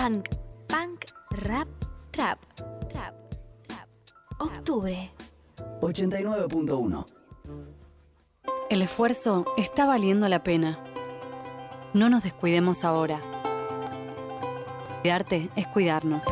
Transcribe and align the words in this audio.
punk, 0.00 0.30
punk, 0.66 1.04
rap, 1.30 1.68
trap, 2.10 2.38
trap, 2.88 3.14
trap. 3.68 3.86
Octubre. 4.38 5.10
89.1. 5.82 7.06
El 8.70 8.80
esfuerzo 8.80 9.44
está 9.58 9.84
valiendo 9.84 10.26
la 10.30 10.42
pena. 10.42 10.78
No 11.92 12.08
nos 12.08 12.22
descuidemos 12.22 12.82
ahora. 12.82 13.20
Cuidarte 15.02 15.50
es 15.54 15.66
cuidarnos. 15.66 16.24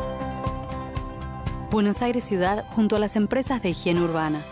Buenos 1.71 2.00
Aires 2.00 2.25
Ciudad 2.25 2.64
junto 2.71 2.96
a 2.96 2.98
las 2.98 3.16
empresas 3.16 3.62
de 3.62 3.69
higiene 3.69 4.00
urbana. 4.00 4.43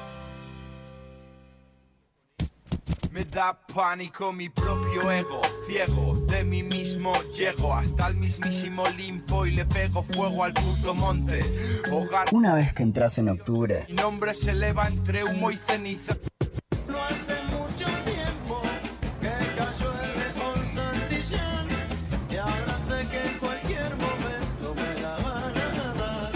Da 3.36 3.52
pánico 3.52 4.32
mi 4.32 4.48
propio 4.48 5.10
ego, 5.12 5.42
ciego 5.66 6.14
de 6.26 6.42
mí 6.42 6.62
mismo 6.62 7.12
llego 7.36 7.74
hasta 7.74 8.08
el 8.08 8.16
mismísimo 8.16 8.82
limpo 8.96 9.44
y 9.44 9.50
le 9.50 9.66
pego 9.66 10.02
fuego 10.04 10.42
al 10.42 10.54
puto 10.54 10.94
monte. 10.94 11.44
Hogar, 11.92 12.28
Una 12.32 12.54
vez 12.54 12.72
que 12.72 12.82
entras 12.82 13.18
en 13.18 13.28
octubre, 13.28 13.84
mi 13.88 13.94
nombre 13.94 14.34
se 14.34 14.52
eleva 14.52 14.88
entre 14.88 15.22
humo 15.22 15.50
y 15.50 15.56
ceniza. 15.58 16.16
No 16.88 16.96
hace 17.04 17.34
mucho 17.52 17.84
tiempo 18.06 18.62
que 19.20 19.28
cayó 19.58 19.92
el 20.02 20.12
León 20.18 20.66
Santillán 20.74 21.68
y 22.30 22.36
ahora 22.36 22.78
sé 22.88 23.06
que 23.10 23.20
en 23.22 23.38
cualquier 23.38 23.90
momento 23.96 24.74
me 24.76 25.02
la 25.02 25.14
van 25.16 25.58
a 25.58 25.92
dar. 26.00 26.32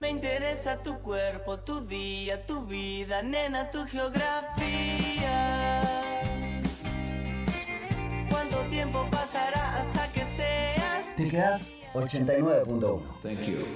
Me 0.00 0.10
interesa 0.10 0.82
tu 0.82 0.98
cuerpo, 0.98 1.60
tu 1.60 1.86
día, 1.86 2.44
tu 2.44 2.66
vida, 2.66 3.22
nena, 3.22 3.70
tu 3.70 3.86
geografía. 3.86 5.00
¿Cuánto 8.40 8.64
tiempo 8.70 9.06
pasará 9.10 9.76
hasta 9.76 10.10
que 10.14 10.24
seas 10.24 11.14
te 11.14 11.28
quedas 11.28 11.76
89.1. 11.92 13.02
Thank 13.22 13.46
you. 13.46 13.66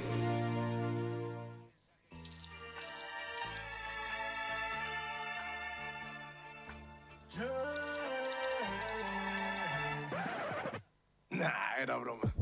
Nah, 11.29 11.51
era 11.79 11.99
broma. 11.99 12.34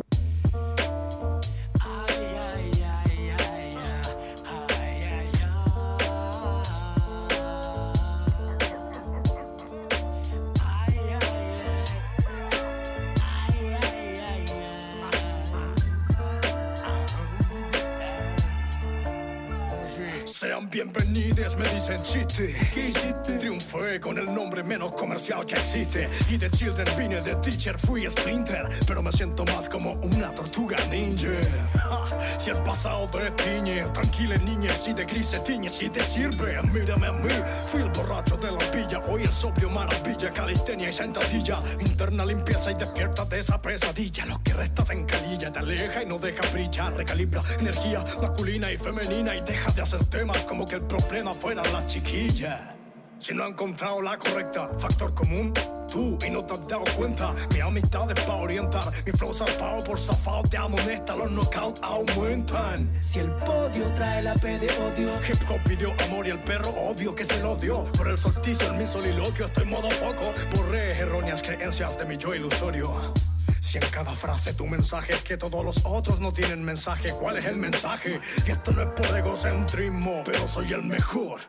Sean 20.73 20.91
bienvenidos, 20.93 21.57
me 21.57 21.69
dicen 21.69 22.03
chiste. 22.03 22.55
¿Qué 22.73 22.89
hiciste? 22.89 23.39
Triunfé 23.39 24.01
con 24.01 24.19
el 24.19 24.33
nombre 24.33 24.63
menos 24.63 24.93
comercial 24.93 25.45
que 25.45 25.55
existe. 25.55 26.09
Y 26.31 26.37
de 26.39 26.51
Children 26.51 26.89
vine 26.97 27.21
de 27.21 27.35
teacher, 27.37 27.79
fui 27.79 28.09
sprinter. 28.09 28.69
Pero 28.87 29.03
me 29.03 29.13
siento 29.13 29.45
más 29.45 29.69
como 29.69 29.93
una 29.93 30.31
tortuga 30.35 30.77
ninja. 30.91 31.29
Ja, 31.75 32.19
si 32.39 32.51
el 32.51 32.59
pasado 32.59 33.09
destiñe, 33.13 33.85
tranquila 33.93 34.37
niña, 34.39 34.71
si 34.73 34.93
de 34.93 35.05
gris 35.05 35.27
se 35.27 35.41
tiñe, 35.41 35.69
si 35.69 35.91
te 35.91 36.03
sirve, 36.03 36.63
mírame 36.63 37.07
a 37.07 37.13
mí. 37.13 37.29
Fui 37.67 37.83
el 37.83 37.91
borracho 37.91 38.37
de 38.37 38.53
la 38.53 38.71
villa, 38.71 39.01
hoy 39.09 39.23
el 39.23 39.33
sobrio 39.33 39.69
maravilla, 39.69 40.31
calistenia 40.31 40.89
y 40.89 40.93
sentadilla. 40.93 41.61
Interna 41.81 42.25
limpieza 42.25 42.71
y 42.71 42.75
despierta 42.75 43.25
de 43.27 43.41
esa 43.41 43.61
pesadilla. 43.61 44.27
Lo 44.27 44.43
que 44.43 44.55
resta 44.55 44.85
te 44.85 44.95
encalilla, 44.95 45.53
te 45.53 45.59
aleja 45.59 46.03
y 46.03 46.07
no 46.07 46.19
deja 46.19 46.49
brillar. 46.53 46.95
Recalibra 46.95 47.43
energía 47.59 48.05
masculina 48.21 48.73
y 48.73 48.79
femenina 48.79 49.35
y 49.37 49.41
deja 49.43 49.71
de 49.73 49.83
hacer 49.83 50.05
temas 50.07 50.39
como 50.45 50.62
que 50.67 50.77
el 50.77 50.83
problema 50.83 51.35
fuera 51.35 51.63
la 51.73 51.87
chiquilla. 51.87 52.77
Si 53.19 53.33
no 53.35 53.45
ha 53.45 53.49
encontrado 53.49 54.03
la 54.03 54.19
correcta, 54.19 54.69
factor 54.79 55.15
común, 55.15 55.53
tú 55.89 56.19
y 56.27 56.31
no 56.31 56.45
te 56.45 56.55
has 56.55 56.69
dado 56.69 56.85
cuenta. 56.97 57.35
Mi 57.53 57.61
amistad 57.61 58.11
es 58.11 58.25
pa' 58.25 58.35
orientar, 58.35 58.93
mi 59.07 59.13
flow 59.13 59.33
zarpado 59.33 59.85
por 59.85 59.99
zafado 59.99 60.43
te 60.43 60.57
amonesta, 60.57 61.15
los 61.15 61.31
knockouts 61.31 61.81
aumentan. 61.83 62.91
Si 63.01 63.21
el 63.21 63.31
podio 63.33 63.93
trae 63.95 64.23
la 64.23 64.35
P 64.35 64.59
de 64.59 64.67
odio, 64.67 65.11
Hip 65.29 65.49
hop 65.49 65.61
pidió 65.69 65.93
amor 66.05 66.27
y 66.27 66.31
el 66.31 66.41
perro 66.41 66.71
obvio 66.71 67.15
que 67.15 67.25
se 67.25 67.41
lo 67.41 67.55
dio. 67.57 67.85
Por 67.97 68.09
el 68.09 68.19
solsticio 68.19 68.69
en 68.71 68.79
mi 68.79 68.87
soliloquio 68.87 69.47
estoy 69.47 69.67
modo 69.67 69.89
foco. 69.91 70.33
Borré 70.57 70.99
erróneas 70.99 71.43
creencias 71.43 71.97
de 71.99 72.05
mi 72.05 72.17
yo 72.17 72.35
ilusorio. 72.35 72.91
Si 73.61 73.79
en 73.79 73.85
cada 73.91 74.13
frase 74.13 74.53
tu 74.55 74.67
mensaje 74.67 75.15
es 75.15 75.23
que 75.23 75.37
todos 75.37 75.65
los 75.65 75.81
otros 75.85 76.21
no 76.21 76.33
tienen 76.33 76.63
mensaje, 76.63 77.11
¿cuál 77.13 77.39
es 77.39 77.47
el 77.47 77.57
mensaje? 77.57 78.21
Y 78.47 78.51
esto 78.51 78.73
no 78.73 78.83
es 78.83 78.89
por 78.89 79.17
egocentrismo, 79.17 80.23
pero 80.25 80.47
soy 80.47 80.73
el 80.73 80.83
mejor 80.83 81.41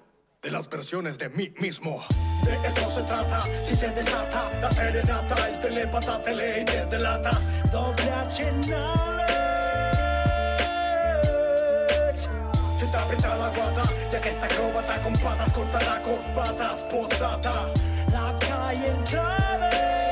de 0.43 0.51
las 0.51 0.69
versiones 0.69 1.17
de 1.17 1.29
mí 1.29 1.53
mismo. 1.59 2.03
De 2.43 2.67
eso 2.67 2.89
se 2.89 3.03
trata, 3.03 3.41
si 3.63 3.75
se 3.75 3.89
desata 3.89 4.51
la 4.59 4.69
serenata, 4.69 5.49
el 5.49 5.59
telepata 5.59 6.21
te 6.21 6.35
lee 6.35 6.61
y 6.61 6.65
te 6.65 6.85
delata. 6.85 7.31
Doble 7.71 8.11
H 8.11 8.51
knowledge. 8.51 9.33
Se 12.77 12.85
te 12.85 12.97
aprieta 12.97 13.35
la 13.35 13.49
guata, 13.49 13.83
ya 14.11 14.21
que 14.21 14.29
esta 14.29 14.45
acróbata 14.45 15.01
con 15.01 15.13
patas 15.13 15.53
cortará 15.53 16.01
corbatas. 16.01 16.79
Postdata, 16.91 17.73
la 18.11 18.37
calle 18.39 18.87
en 18.87 19.03
clave. 19.03 20.02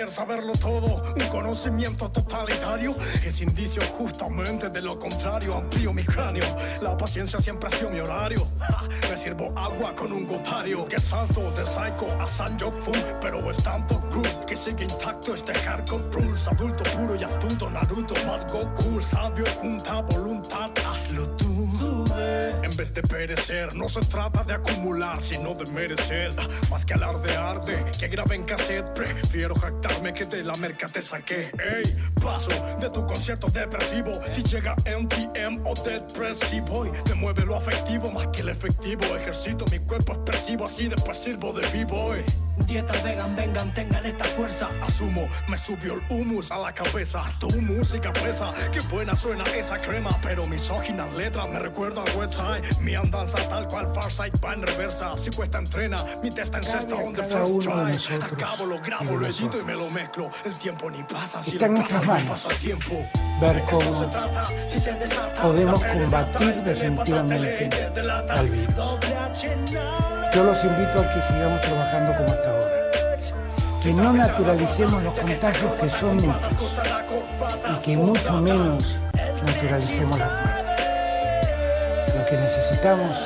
Creer 0.00 0.14
saberlo 0.14 0.54
todo, 0.54 1.02
un 1.14 1.28
conocimiento 1.28 2.10
totalitario 2.10 2.96
es 3.22 3.42
indicio 3.42 3.82
justamente 3.98 4.70
de 4.70 4.80
lo 4.80 4.98
contrario. 4.98 5.54
Amplío 5.54 5.92
mi 5.92 6.04
cráneo, 6.04 6.42
la 6.80 6.96
paciencia 6.96 7.38
siempre 7.38 7.68
ha 7.68 7.72
sido 7.72 7.90
mi 7.90 8.00
horario. 8.00 8.48
Me 9.10 9.16
sirvo 9.18 9.52
agua 9.58 9.94
con 9.94 10.10
un 10.10 10.26
gotario 10.26 10.86
que 10.86 10.98
salto 10.98 11.50
de 11.50 11.66
Psycho 11.66 12.10
a 12.18 12.26
Sanjok 12.26 12.80
Fu, 12.80 12.92
pero 13.20 13.50
es 13.50 13.62
tanto 13.62 14.00
groove 14.10 14.46
que 14.46 14.56
sigue 14.56 14.84
intacto 14.84 15.34
este 15.34 15.52
hardcore 15.52 16.04
pulse. 16.04 16.48
Adulto 16.48 16.82
puro 16.96 17.14
y 17.16 17.24
astuto, 17.24 17.68
Naruto 17.68 18.14
más 18.26 18.50
Goku, 18.50 19.02
sabio 19.02 19.44
junta 19.60 20.00
voluntad, 20.00 20.70
hazlo 20.88 20.99
de 22.88 23.02
perecer, 23.02 23.74
no 23.74 23.90
se 23.90 24.00
trata 24.00 24.42
de 24.42 24.54
acumular, 24.54 25.20
sino 25.20 25.52
de 25.54 25.66
merecer. 25.66 26.32
Más 26.70 26.82
que 26.82 26.94
alardear 26.94 27.62
de 27.62 27.84
que 27.98 28.08
grabé 28.08 28.36
en 28.36 28.44
cassette, 28.44 28.86
prefiero 28.94 29.54
jactarme 29.54 30.14
que 30.14 30.24
de 30.24 30.42
la 30.42 30.56
merca 30.56 30.88
te 30.88 31.02
saqué. 31.02 31.50
Ey, 31.58 31.94
paso 32.22 32.50
de 32.80 32.88
tu 32.88 33.04
concierto 33.06 33.48
depresivo. 33.48 34.18
Si 34.32 34.42
llega 34.42 34.74
MTM 34.76 35.60
o 35.66 35.74
depresivo, 35.74 36.86
y 36.86 36.90
me 37.06 37.14
mueve 37.16 37.44
lo 37.44 37.56
afectivo 37.56 38.10
más 38.10 38.26
que 38.28 38.40
el 38.40 38.48
efectivo. 38.48 39.04
Ejercito 39.14 39.66
mi 39.70 39.78
cuerpo 39.80 40.14
expresivo, 40.14 40.64
así 40.64 40.88
después 40.88 41.18
sirvo 41.18 41.52
de 41.52 41.66
b-boy. 41.72 42.24
Dieta 42.66 42.92
vegan, 43.02 43.34
vengan, 43.36 43.72
tengan 43.74 44.04
esta 44.06 44.24
fuerza. 44.24 44.68
Asumo, 44.82 45.28
me 45.48 45.58
subió 45.58 45.94
el 45.94 46.02
humus 46.08 46.50
a 46.50 46.58
la 46.58 46.72
cabeza. 46.72 47.22
Tu 47.38 47.50
música 47.60 48.12
pesa, 48.12 48.52
qué 48.72 48.80
buena 48.80 49.16
suena 49.16 49.44
esa 49.56 49.78
crema. 49.78 50.10
Pero 50.22 50.46
misóginas 50.46 51.12
letras 51.14 51.48
me 51.48 51.58
recuerdan 51.58 52.06
al 52.06 52.16
website. 52.16 52.64
Mi 52.80 52.94
andanza 52.94 53.38
tal 53.48 53.66
cual 53.68 53.92
Farsight 53.94 54.34
va 54.44 54.54
en 54.54 54.62
reversa. 54.62 55.16
Si 55.16 55.30
cuesta 55.30 55.58
entrena, 55.58 56.04
mi 56.22 56.30
testa 56.30 56.58
en 56.58 56.64
cesta 56.64 56.94
on 56.94 57.14
the 57.14 57.22
first 57.22 57.62
try. 57.62 58.16
Acabo, 58.22 58.66
lo 58.66 58.80
grabo, 58.80 59.16
lo 59.16 59.26
edito 59.26 59.58
y 59.58 59.64
me 59.64 59.74
lo 59.74 59.90
mezclo. 59.90 60.30
El 60.44 60.54
tiempo 60.54 60.90
ni 60.90 61.02
pasa, 61.02 61.42
si 61.42 61.58
lo 61.58 61.74
pasa, 61.74 62.00
no 62.00 62.24
pasa 62.26 62.48
tiempo. 62.60 63.08
ver 63.40 63.62
cómo 63.70 63.92
se 63.92 64.06
trata, 64.06 64.46
si 64.68 64.78
se 64.78 64.92
desata, 64.94 65.42
podemos 65.42 65.82
combatir 65.84 66.54
definitivamente 66.62 67.68
al 68.30 68.48
virus. 68.48 70.19
Yo 70.32 70.44
los 70.44 70.62
invito 70.62 71.00
a 71.00 71.10
que 71.10 71.22
sigamos 71.22 71.60
trabajando 71.60 72.16
como 72.16 72.28
hasta 72.30 72.50
ahora. 72.50 72.90
Que 73.82 73.92
no 73.92 74.12
naturalicemos 74.12 75.02
los 75.02 75.18
contagios 75.18 75.72
que 75.72 75.90
son 75.90 76.16
muchos 76.16 76.56
y 77.68 77.82
que 77.82 77.96
mucho 77.96 78.40
menos 78.40 78.96
naturalicemos 79.44 80.18
la 80.18 80.26
muerte. 80.26 80.72
Lo 82.16 82.26
que 82.26 82.36
necesitamos 82.36 83.18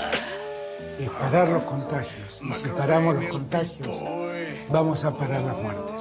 es 0.99 1.11
parar 1.11 1.49
los 1.49 1.65
contagios. 1.65 2.41
Y 2.41 2.55
si 2.55 2.69
paramos 2.69 3.17
los 3.17 3.27
contagios, 3.27 3.89
vamos 4.71 5.05
a 5.05 5.11
parar 5.11 5.43
las 5.43 5.57
muertes. 5.57 5.95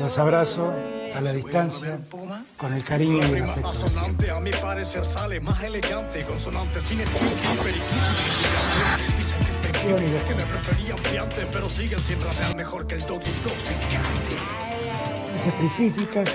Los 0.00 0.18
abrazo 0.18 0.74
a 1.14 1.20
la 1.20 1.32
distancia 1.32 2.00
con 2.56 2.72
el 2.72 2.82
cariño 2.84 3.18
y 3.18 3.36
el 3.36 3.44
afecto 3.44 3.72
las 15.32 15.46
específicas 15.46 16.28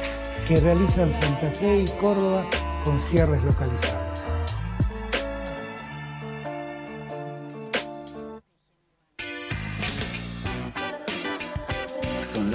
que 0.47 0.59
realizan 0.59 1.12
Santa 1.12 1.51
Fe 1.51 1.81
y 1.81 1.88
Córdoba 2.00 2.45
con 2.83 3.00
cierres 3.00 3.44
localizados. 3.44 4.05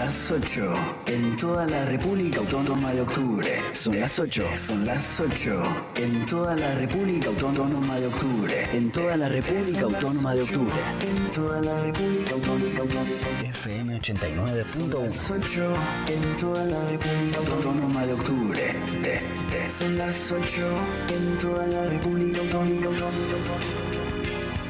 Las 0.05 0.31
8 0.31 0.75
en 1.09 1.37
toda 1.37 1.67
la 1.67 1.85
República 1.85 2.39
Autónoma 2.39 2.91
de 2.95 3.03
Octubre. 3.03 3.51
Son 3.75 4.01
las 4.01 4.19
8. 4.19 4.45
Son 4.57 4.87
las 4.87 5.21
8 5.21 5.63
en 5.97 6.25
toda 6.25 6.57
la 6.57 6.75
República 6.75 7.29
Autónoma 7.29 8.01
de 8.01 8.07
Octubre. 8.07 8.67
En 8.73 8.91
toda 8.91 9.19
la 9.19 9.29
República 9.29 9.83
Autónoma 9.83 10.35
de 10.35 10.43
Octubre. 10.43 10.81
En 11.03 11.31
toda 11.33 11.61
la 11.61 11.83
República 11.83 12.33
Autónoma 12.33 12.65
de 12.65 12.81
Octubre. 12.81 13.49
FM 13.51 14.01
89.1. 14.01 15.05
Las 15.05 15.31
8 15.31 15.75
en 16.09 16.39
toda 16.39 16.65
la 16.65 16.81
República 16.89 17.39
Autónoma 17.55 18.07
de 18.07 18.13
Octubre. 18.15 18.75
Son 19.69 19.99
las 19.99 20.33
8 20.33 20.63
en 21.11 21.39
toda 21.39 21.67
la 21.67 21.85
República 21.85 22.41
Autónoma 22.41 22.81
de 22.81 22.89
Octubre. 22.89 23.13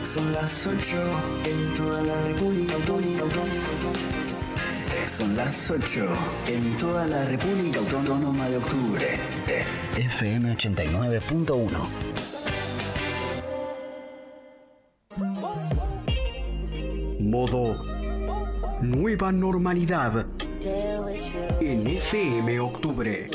Son 0.02 0.32
las 0.32 0.66
8 0.66 0.96
en 1.44 1.74
toda 1.76 2.02
la 2.02 2.20
República 2.22 2.74
Autónoma 2.74 3.04
de 3.04 3.22
Octubre. 3.22 4.19
Son 5.06 5.36
las 5.36 5.70
8 5.70 6.06
en 6.46 6.76
toda 6.78 7.06
la 7.06 7.24
República 7.24 7.78
Autónoma 7.80 8.48
de 8.48 8.56
Octubre. 8.58 9.18
FM 9.96 10.56
89.1. 10.56 11.70
Modo 17.20 17.84
Nueva 18.82 19.32
Normalidad 19.32 20.26
en 21.60 21.86
FM 21.86 22.60
Octubre. 22.60 23.28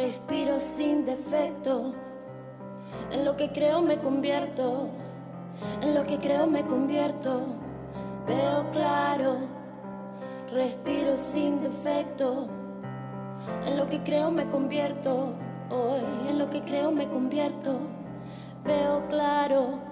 Respiro 0.00 0.58
sin 0.58 1.04
defecto. 1.04 1.92
En 3.12 3.22
lo 3.26 3.36
que 3.36 3.50
creo 3.52 3.82
me 3.82 3.98
convierto, 3.98 4.88
en 5.82 5.94
lo 5.94 6.06
que 6.06 6.16
creo 6.18 6.46
me 6.46 6.64
convierto. 6.64 7.42
Veo 8.26 8.70
claro, 8.72 9.36
respiro 10.52 11.18
sin 11.18 11.60
defecto. 11.60 12.48
En 13.66 13.76
lo 13.76 13.88
que 13.88 14.02
creo 14.02 14.30
me 14.30 14.46
convierto, 14.48 15.34
hoy 15.68 16.30
en 16.30 16.38
lo 16.38 16.48
que 16.48 16.62
creo 16.62 16.90
me 16.90 17.06
convierto. 17.06 17.78
Veo 18.64 19.06
claro. 19.08 19.89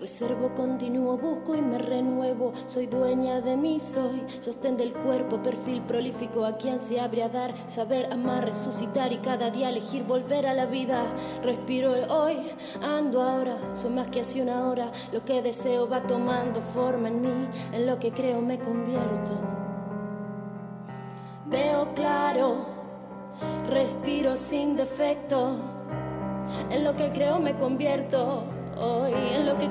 Reservo, 0.00 0.54
continúo, 0.54 1.18
busco 1.18 1.54
y 1.54 1.60
me 1.60 1.76
renuevo. 1.76 2.54
Soy 2.66 2.86
dueña 2.86 3.42
de 3.42 3.54
mí, 3.54 3.78
soy 3.78 4.24
sostén 4.40 4.78
del 4.78 4.94
cuerpo, 4.94 5.42
perfil 5.42 5.82
prolífico 5.82 6.46
a 6.46 6.56
quien 6.56 6.80
se 6.80 6.98
abre 6.98 7.22
a 7.22 7.28
dar, 7.28 7.52
saber, 7.68 8.10
amar, 8.10 8.46
resucitar 8.46 9.12
y 9.12 9.18
cada 9.18 9.50
día 9.50 9.68
elegir 9.68 10.04
volver 10.04 10.46
a 10.46 10.54
la 10.54 10.64
vida. 10.64 11.04
Respiro 11.42 11.92
hoy, 12.08 12.50
ando 12.80 13.20
ahora, 13.20 13.58
soy 13.74 13.90
más 13.90 14.08
que 14.08 14.20
hace 14.20 14.40
una 14.40 14.66
hora. 14.66 14.90
Lo 15.12 15.22
que 15.22 15.42
deseo 15.42 15.86
va 15.86 16.02
tomando 16.02 16.62
forma 16.62 17.08
en 17.08 17.20
mí, 17.20 17.48
en 17.70 17.84
lo 17.84 17.98
que 17.98 18.10
creo 18.10 18.40
me 18.40 18.58
convierto. 18.58 19.32
Veo 21.44 21.92
claro, 21.94 22.64
respiro 23.68 24.38
sin 24.38 24.76
defecto. 24.76 25.58
En 26.70 26.84
lo 26.84 26.96
que 26.96 27.12
creo 27.12 27.38
me 27.38 27.54
convierto 27.54 28.44
hoy 28.80 29.12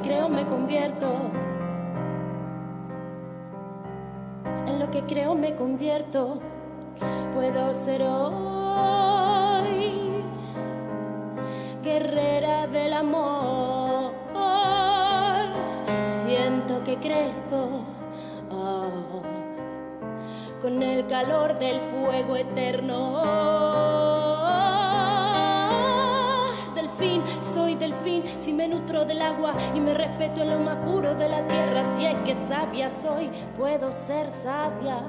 creo 0.10 0.28
me 0.28 0.44
convierto. 0.44 1.14
En 4.66 4.80
lo 4.80 4.90
que 4.90 5.04
creo 5.04 5.36
me 5.36 5.54
convierto. 5.54 6.40
Puedo 7.36 7.72
ser 7.74 8.02
hoy 8.02 9.44
guerrera 11.84 12.66
del 12.66 12.94
amor. 12.94 14.14
Siento 16.26 16.84
que 16.84 16.98
crezco 16.98 17.86
oh, 18.50 19.22
con 20.60 20.82
el 20.82 21.06
calor 21.06 21.60
del 21.60 21.82
fuego 21.82 22.36
eterno 22.36 23.99
soy 27.60 27.76
delfín, 27.76 28.24
si 28.38 28.54
me 28.54 28.70
nutro 28.70 29.04
del 29.04 29.22
agua 29.22 29.54
y 29.76 29.82
me 29.82 29.94
respeto 29.94 30.44
en 30.44 30.50
lo 30.50 30.60
más 30.60 30.78
puro 30.78 31.14
de 31.16 31.28
la 31.28 31.46
tierra, 31.46 31.84
si 31.84 32.06
es 32.06 32.16
que 32.24 32.34
sabia 32.34 32.88
soy, 32.88 33.30
puedo 33.58 33.92
ser 33.92 34.32
sabia. 34.32 35.04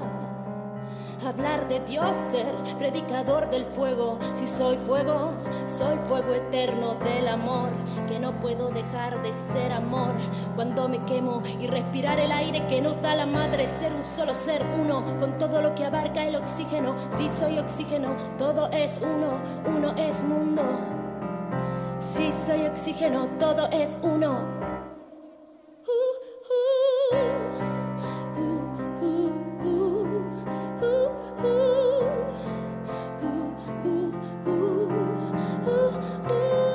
Hablar 1.25 1.69
de 1.69 1.79
Dios, 1.79 2.13
ser 2.29 2.53
predicador 2.77 3.49
del 3.49 3.63
fuego, 3.63 4.19
si 4.33 4.47
soy 4.47 4.75
fuego, 4.75 5.31
soy 5.65 5.97
fuego 6.09 6.33
eterno 6.33 6.95
del 6.95 7.29
amor, 7.29 7.69
que 8.09 8.19
no 8.19 8.37
puedo 8.41 8.67
dejar 8.69 9.21
de 9.21 9.33
ser 9.33 9.71
amor 9.71 10.15
cuando 10.53 10.89
me 10.89 10.99
quemo 11.05 11.41
y 11.57 11.67
respirar 11.67 12.19
el 12.19 12.33
aire 12.33 12.67
que 12.67 12.81
nos 12.81 13.01
da 13.01 13.15
la 13.15 13.27
madre, 13.27 13.65
ser 13.65 13.93
un 13.93 14.03
solo 14.03 14.33
ser 14.33 14.61
uno, 14.77 15.05
con 15.21 15.37
todo 15.37 15.61
lo 15.61 15.73
que 15.73 15.85
abarca 15.85 16.25
el 16.25 16.35
oxígeno, 16.35 16.97
si 17.11 17.29
soy 17.29 17.59
oxígeno, 17.59 18.17
todo 18.37 18.69
es 18.71 18.99
uno, 19.01 19.39
uno 19.73 19.93
es 19.95 20.21
mundo. 20.21 21.00
Si 22.01 22.33
soy 22.33 22.65
oxígeno, 22.65 23.27
todo 23.37 23.69
es 23.71 23.95
uno. 24.01 24.41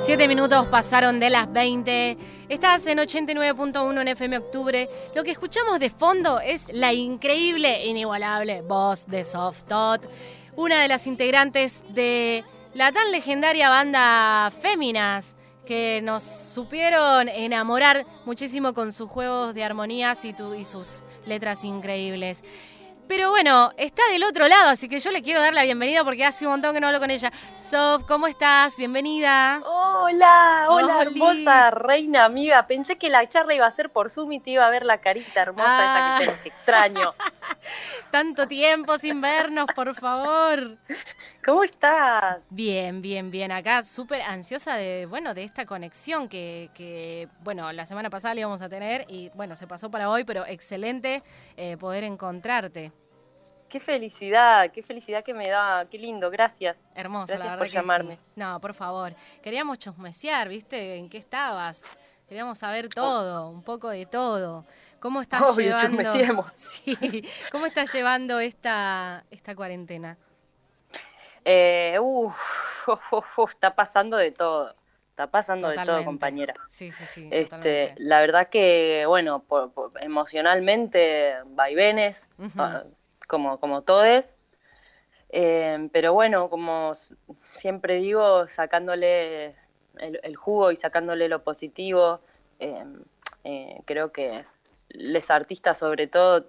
Siete 0.05 0.29
minutos 0.29 0.65
pasaron 0.67 1.19
de 1.19 1.29
las 1.29 1.51
20. 1.51 2.17
Estás 2.47 2.87
en 2.87 2.99
89.1 2.99 3.99
en 3.99 4.07
FM 4.07 4.37
Octubre. 4.37 4.89
Lo 5.13 5.25
que 5.25 5.31
escuchamos 5.31 5.79
de 5.81 5.89
fondo 5.89 6.39
es 6.39 6.71
la 6.71 6.93
increíble, 6.93 7.85
inigualable 7.85 8.61
voz 8.61 9.05
de 9.07 9.25
Soft 9.25 9.63
Tot, 9.63 10.09
una 10.55 10.81
de 10.81 10.87
las 10.87 11.05
integrantes 11.05 11.83
de 11.89 12.45
la 12.73 12.91
tan 12.91 13.11
legendaria 13.11 13.69
banda 13.69 14.51
Féminas, 14.61 15.35
que 15.65 15.99
nos 16.03 16.23
supieron 16.23 17.27
enamorar 17.27 18.05
muchísimo 18.25 18.73
con 18.73 18.93
sus 18.93 19.09
juegos 19.09 19.53
de 19.53 19.63
armonías 19.63 20.23
y, 20.25 20.33
tu- 20.33 20.53
y 20.53 20.63
sus 20.63 21.01
letras 21.25 21.63
increíbles. 21.63 22.43
Pero 23.09 23.29
bueno, 23.29 23.71
está 23.77 24.01
del 24.11 24.23
otro 24.25 24.49
lado, 24.49 24.69
así 24.69 24.89
que 24.89 24.99
yo 24.99 25.11
le 25.11 25.21
quiero 25.21 25.39
dar 25.41 25.53
la 25.53 25.63
bienvenida 25.63 26.03
porque 26.03 26.25
hace 26.25 26.45
un 26.45 26.51
montón 26.51 26.73
que 26.73 26.81
no 26.81 26.87
hablo 26.87 26.99
con 26.99 27.09
ella. 27.09 27.31
Sof, 27.55 28.03
¿cómo 28.05 28.27
estás? 28.27 28.75
Bienvenida. 28.77 29.61
Hola, 29.65 30.65
hola, 30.69 30.97
Oli. 30.97 31.07
hermosa 31.21 31.71
reina 31.71 32.25
amiga. 32.25 32.67
Pensé 32.67 32.97
que 32.97 33.07
la 33.09 33.27
charla 33.29 33.53
iba 33.55 33.65
a 33.65 33.71
ser 33.71 33.91
por 33.91 34.09
Zoom 34.09 34.33
y 34.33 34.39
te 34.41 34.49
iba 34.51 34.67
a 34.67 34.69
ver 34.69 34.83
la 34.85 34.97
carita 34.99 35.41
hermosa 35.41 35.65
Ah. 35.69 36.17
esa 36.19 36.19
que 36.19 36.25
tenés. 36.31 36.43
Te 36.43 36.49
extraño. 36.49 37.13
Tanto 38.11 38.45
tiempo 38.45 38.97
sin 38.97 39.21
vernos, 39.21 39.67
por 39.73 39.95
favor. 39.95 40.77
¿Cómo 41.47 41.63
estás? 41.63 42.43
Bien, 42.49 43.01
bien, 43.01 43.31
bien. 43.31 43.53
Acá 43.53 43.81
súper 43.83 44.21
ansiosa 44.21 44.75
de, 44.75 45.05
bueno, 45.05 45.33
de 45.33 45.45
esta 45.45 45.65
conexión 45.65 46.27
que, 46.27 46.69
que, 46.73 47.29
bueno, 47.39 47.71
la 47.71 47.85
semana 47.85 48.09
pasada 48.09 48.33
la 48.33 48.41
íbamos 48.41 48.61
a 48.61 48.67
tener 48.67 49.05
y, 49.07 49.29
bueno, 49.33 49.55
se 49.55 49.65
pasó 49.65 49.89
para 49.89 50.09
hoy, 50.09 50.25
pero 50.25 50.45
excelente 50.45 51.23
eh, 51.55 51.77
poder 51.77 52.03
encontrarte. 52.03 52.91
qué 53.69 53.79
felicidad, 53.79 54.71
qué 54.71 54.83
felicidad 54.83 55.23
que 55.23 55.33
me 55.33 55.49
da, 55.49 55.85
qué 55.89 55.97
lindo, 55.97 56.29
gracias. 56.29 56.77
Hermoso, 56.95 57.37
gracias 57.37 57.39
la 57.39 57.45
verdad 57.45 57.57
por 57.57 57.67
que 57.67 57.73
llamarme. 57.73 58.15
sí. 58.17 58.21
No, 58.35 58.59
por 58.59 58.73
favor. 58.73 59.15
Queríamos 59.41 59.79
chusmesear, 59.79 60.49
¿viste? 60.49 60.97
¿En 60.97 61.09
qué 61.09 61.17
estabas? 61.17 61.83
Queríamos 62.27 62.57
saber 62.57 62.89
todo, 62.89 63.49
un 63.49 63.63
poco 63.63 63.89
de 63.89 64.05
todo. 64.05 64.65
¿Cómo 64.99 65.21
estás 65.21 65.41
Obvio, 65.43 65.67
llevando? 65.67 66.45
Sí. 66.57 67.23
¿Cómo 67.51 67.65
estás 67.67 67.93
llevando 67.93 68.39
esta, 68.39 69.23
esta 69.31 69.55
cuarentena? 69.55 70.17
Eh, 71.49 71.97
uf, 72.01 72.35
uf, 72.87 73.13
uf, 73.13 73.39
uf, 73.39 73.51
está 73.51 73.73
pasando 73.73 74.17
de 74.17 74.31
todo, 74.33 74.75
está 75.11 75.27
pasando 75.27 75.69
de 75.69 75.77
todo, 75.77 76.03
compañera. 76.03 76.53
Sí, 76.65 76.91
sí, 76.91 77.05
sí. 77.05 77.29
Este, 77.31 77.93
la 77.99 78.19
verdad 78.19 78.49
que, 78.49 79.05
bueno, 79.07 79.39
por- 79.39 79.71
por- 79.71 79.91
emocionalmente, 80.03 81.35
vaivenes, 81.45 82.27
Ujú. 82.37 82.51
ah, 82.61 82.83
como, 83.29 83.61
como 83.61 83.83
todos. 83.83 84.25
Eh, 85.29 85.87
pero 85.93 86.11
bueno, 86.11 86.49
como 86.49 86.91
siempre 87.59 87.95
digo, 87.95 88.45
sacándole 88.49 89.55
el, 89.99 90.19
el 90.23 90.35
jugo 90.35 90.71
y 90.73 90.75
sacándole 90.75 91.29
lo 91.29 91.43
positivo, 91.45 92.19
eh, 92.59 92.83
eh, 93.45 93.81
creo 93.85 94.11
que 94.11 94.43
los 94.89 95.29
artistas 95.31 95.77
sobre 95.79 96.07
todo 96.07 96.45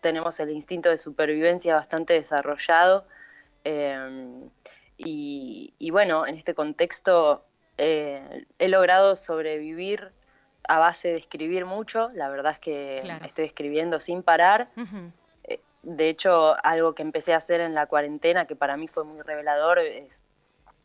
tenemos 0.00 0.40
el 0.40 0.50
instinto 0.52 0.88
de 0.88 0.96
supervivencia 0.96 1.74
bastante 1.74 2.14
desarrollado. 2.14 3.04
Eh, 3.64 4.40
y, 4.96 5.74
y 5.78 5.90
bueno, 5.90 6.26
en 6.26 6.36
este 6.36 6.54
contexto 6.54 7.44
eh, 7.76 8.44
he 8.58 8.68
logrado 8.68 9.16
sobrevivir 9.16 10.10
a 10.66 10.78
base 10.78 11.08
de 11.08 11.16
escribir 11.16 11.64
mucho. 11.64 12.10
La 12.14 12.28
verdad 12.28 12.52
es 12.52 12.58
que 12.58 13.00
Claro. 13.04 13.24
estoy 13.24 13.44
escribiendo 13.46 14.00
sin 14.00 14.22
parar. 14.22 14.68
Eh, 15.44 15.60
De 15.82 16.08
hecho, 16.08 16.56
algo 16.64 16.94
que 16.94 17.02
empecé 17.02 17.32
a 17.32 17.36
hacer 17.38 17.60
en 17.60 17.74
la 17.74 17.86
cuarentena, 17.86 18.46
que 18.46 18.56
para 18.56 18.76
mí 18.76 18.88
fue 18.88 19.04
muy 19.04 19.22
revelador, 19.22 19.78
es- 19.78 20.18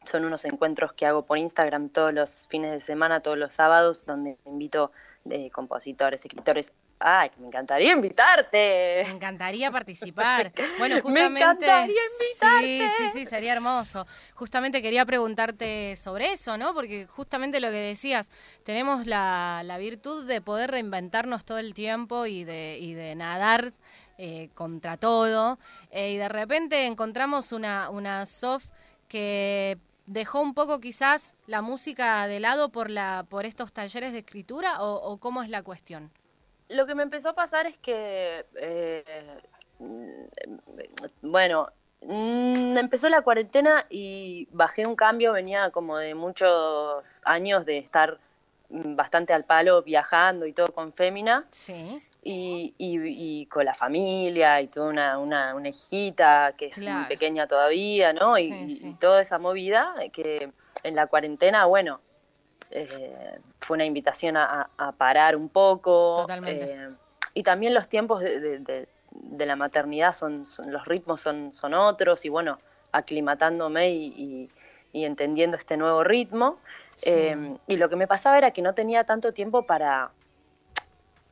son 0.05 0.25
unos 0.25 0.45
encuentros 0.45 0.93
que 0.93 1.05
hago 1.05 1.25
por 1.25 1.37
Instagram 1.37 1.89
todos 1.89 2.13
los 2.13 2.31
fines 2.49 2.71
de 2.71 2.81
semana, 2.81 3.21
todos 3.21 3.37
los 3.37 3.53
sábados, 3.53 4.05
donde 4.05 4.37
invito 4.45 4.91
de 5.23 5.49
compositores, 5.51 6.23
escritores. 6.23 6.71
¡Ay, 7.05 7.29
me 7.37 7.47
encantaría 7.47 7.91
invitarte! 7.91 9.03
Me 9.05 9.11
encantaría 9.11 9.69
participar. 9.71 10.53
Bueno, 10.79 10.95
Me 10.95 11.01
justamente. 11.01 11.41
encantaría 11.41 12.01
Sí, 12.17 12.23
invitarte. 12.79 12.89
sí, 12.97 13.09
sí, 13.19 13.25
sería 13.25 13.51
hermoso. 13.51 14.07
Justamente 14.35 14.81
quería 14.81 15.05
preguntarte 15.05 15.97
sobre 15.97 16.31
eso, 16.31 16.57
¿no? 16.57 16.73
Porque 16.73 17.05
justamente 17.07 17.59
lo 17.59 17.69
que 17.71 17.75
decías, 17.75 18.29
tenemos 18.63 19.05
la, 19.05 19.63
la 19.65 19.77
virtud 19.77 20.25
de 20.25 20.39
poder 20.39 20.71
reinventarnos 20.71 21.43
todo 21.43 21.57
el 21.57 21.73
tiempo 21.73 22.25
y 22.25 22.45
de, 22.45 22.77
y 22.79 22.93
de 22.93 23.15
nadar 23.15 23.73
eh, 24.17 24.49
contra 24.55 24.95
todo. 24.95 25.59
eh, 25.91 26.13
y 26.13 26.17
de 26.17 26.29
repente 26.29 26.85
encontramos 26.85 27.51
una, 27.51 27.89
una 27.89 28.25
soft 28.25 28.67
que 29.09 29.77
dejó 30.05 30.39
un 30.39 30.53
poco 30.53 30.79
quizás 30.79 31.33
la 31.47 31.61
música 31.61 32.27
de 32.27 32.39
lado 32.39 32.69
por 32.69 32.89
la 32.89 33.25
por 33.29 33.45
estos 33.45 33.73
talleres 33.73 34.11
de 34.13 34.19
escritura 34.19 34.81
o, 34.81 34.95
o 34.95 35.17
cómo 35.17 35.43
es 35.43 35.49
la 35.49 35.63
cuestión. 35.63 36.11
Lo 36.69 36.85
que 36.85 36.95
me 36.95 37.03
empezó 37.03 37.29
a 37.29 37.33
pasar 37.33 37.67
es 37.67 37.77
que, 37.77 38.45
eh, 38.55 39.03
bueno, 41.21 41.67
mm, 42.01 42.77
empezó 42.77 43.09
la 43.09 43.21
cuarentena 43.21 43.85
y 43.89 44.47
bajé 44.51 44.85
un 44.85 44.95
cambio, 44.95 45.33
venía 45.33 45.69
como 45.71 45.97
de 45.97 46.15
muchos 46.15 47.03
años 47.23 47.65
de 47.65 47.77
estar 47.77 48.17
mm, 48.69 48.95
bastante 48.95 49.33
al 49.33 49.43
palo 49.45 49.83
viajando 49.83 50.45
y 50.45 50.53
todo 50.53 50.67
con 50.73 50.93
Fémina. 50.93 51.45
Sí. 51.51 52.01
Y, 52.25 52.73
y- 52.77 53.41
y 53.41 53.45
con 53.47 53.65
la 53.65 53.73
familia 53.75 54.61
y 54.61 54.67
toda 54.67 54.87
una, 54.89 55.17
una, 55.19 55.53
una 55.55 55.67
hijita 55.69 56.53
que 56.57 56.67
es 56.67 56.77
muy 56.77 56.85
Claro. 56.85 57.07
pequeña 57.09 57.47
todavía, 57.47 58.13
¿no? 58.13 58.37
Y- 58.37 58.47
Sí, 58.47 58.53
y, 58.53 58.69
sí. 58.75 58.87
y 58.87 58.93
toda 58.93 59.21
esa 59.21 59.37
movida 59.39 59.93
que 60.13 60.49
en 60.83 60.95
la 60.95 61.07
cuarentena, 61.07 61.65
bueno, 61.65 61.99
eh, 62.75 63.39
fue 63.61 63.75
una 63.75 63.85
invitación 63.85 64.35
a, 64.37 64.69
parar 64.97 65.35
un 65.35 65.49
poco. 65.49 66.15
Totalmente. 66.21 66.73
eh, 66.73 66.89
y 67.35 67.43
también 67.43 67.73
los 67.73 67.87
tiempos 67.87 68.19
de, 68.21 68.39
de- 68.39 68.59
de- 68.59 68.87
de 69.11 69.45
la 69.45 69.55
maternidad 69.55 70.15
son, 70.15 70.47
son- 70.47 70.71
los 70.71 70.85
ritmos 70.85 71.21
son, 71.21 71.53
son 71.53 71.73
otros 71.73 72.25
y 72.25 72.29
bueno, 72.29 72.59
aclimatándome 72.91 73.89
y, 73.91 74.05
y- 74.17 74.49
y 74.91 75.05
entendiendo 75.05 75.57
este 75.57 75.77
nuevo 75.77 76.03
ritmo. 76.03 76.57
Sí. 76.95 77.09
Eh, 77.11 77.57
y 77.67 77.77
lo 77.77 77.89
que 77.89 77.95
me 77.95 78.07
pasaba 78.07 78.37
era 78.37 78.51
que 78.51 78.61
no 78.61 78.73
tenía 78.73 79.03
tanto 79.05 79.33
tiempo 79.33 79.65
para, 79.65 80.11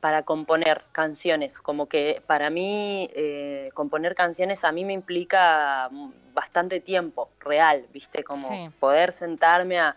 para 0.00 0.24
componer 0.24 0.82
canciones, 0.90 1.56
como 1.58 1.86
que 1.88 2.22
para 2.26 2.50
mí 2.50 3.08
eh, 3.14 3.70
componer 3.74 4.16
canciones 4.16 4.64
a 4.64 4.72
mí 4.72 4.84
me 4.84 4.92
implica 4.92 5.88
bastante 6.34 6.80
tiempo 6.80 7.30
real, 7.40 7.86
¿viste? 7.92 8.24
Como 8.24 8.48
Sí. 8.48 8.70
poder 8.80 9.12
sentarme 9.12 9.78
a, 9.78 9.96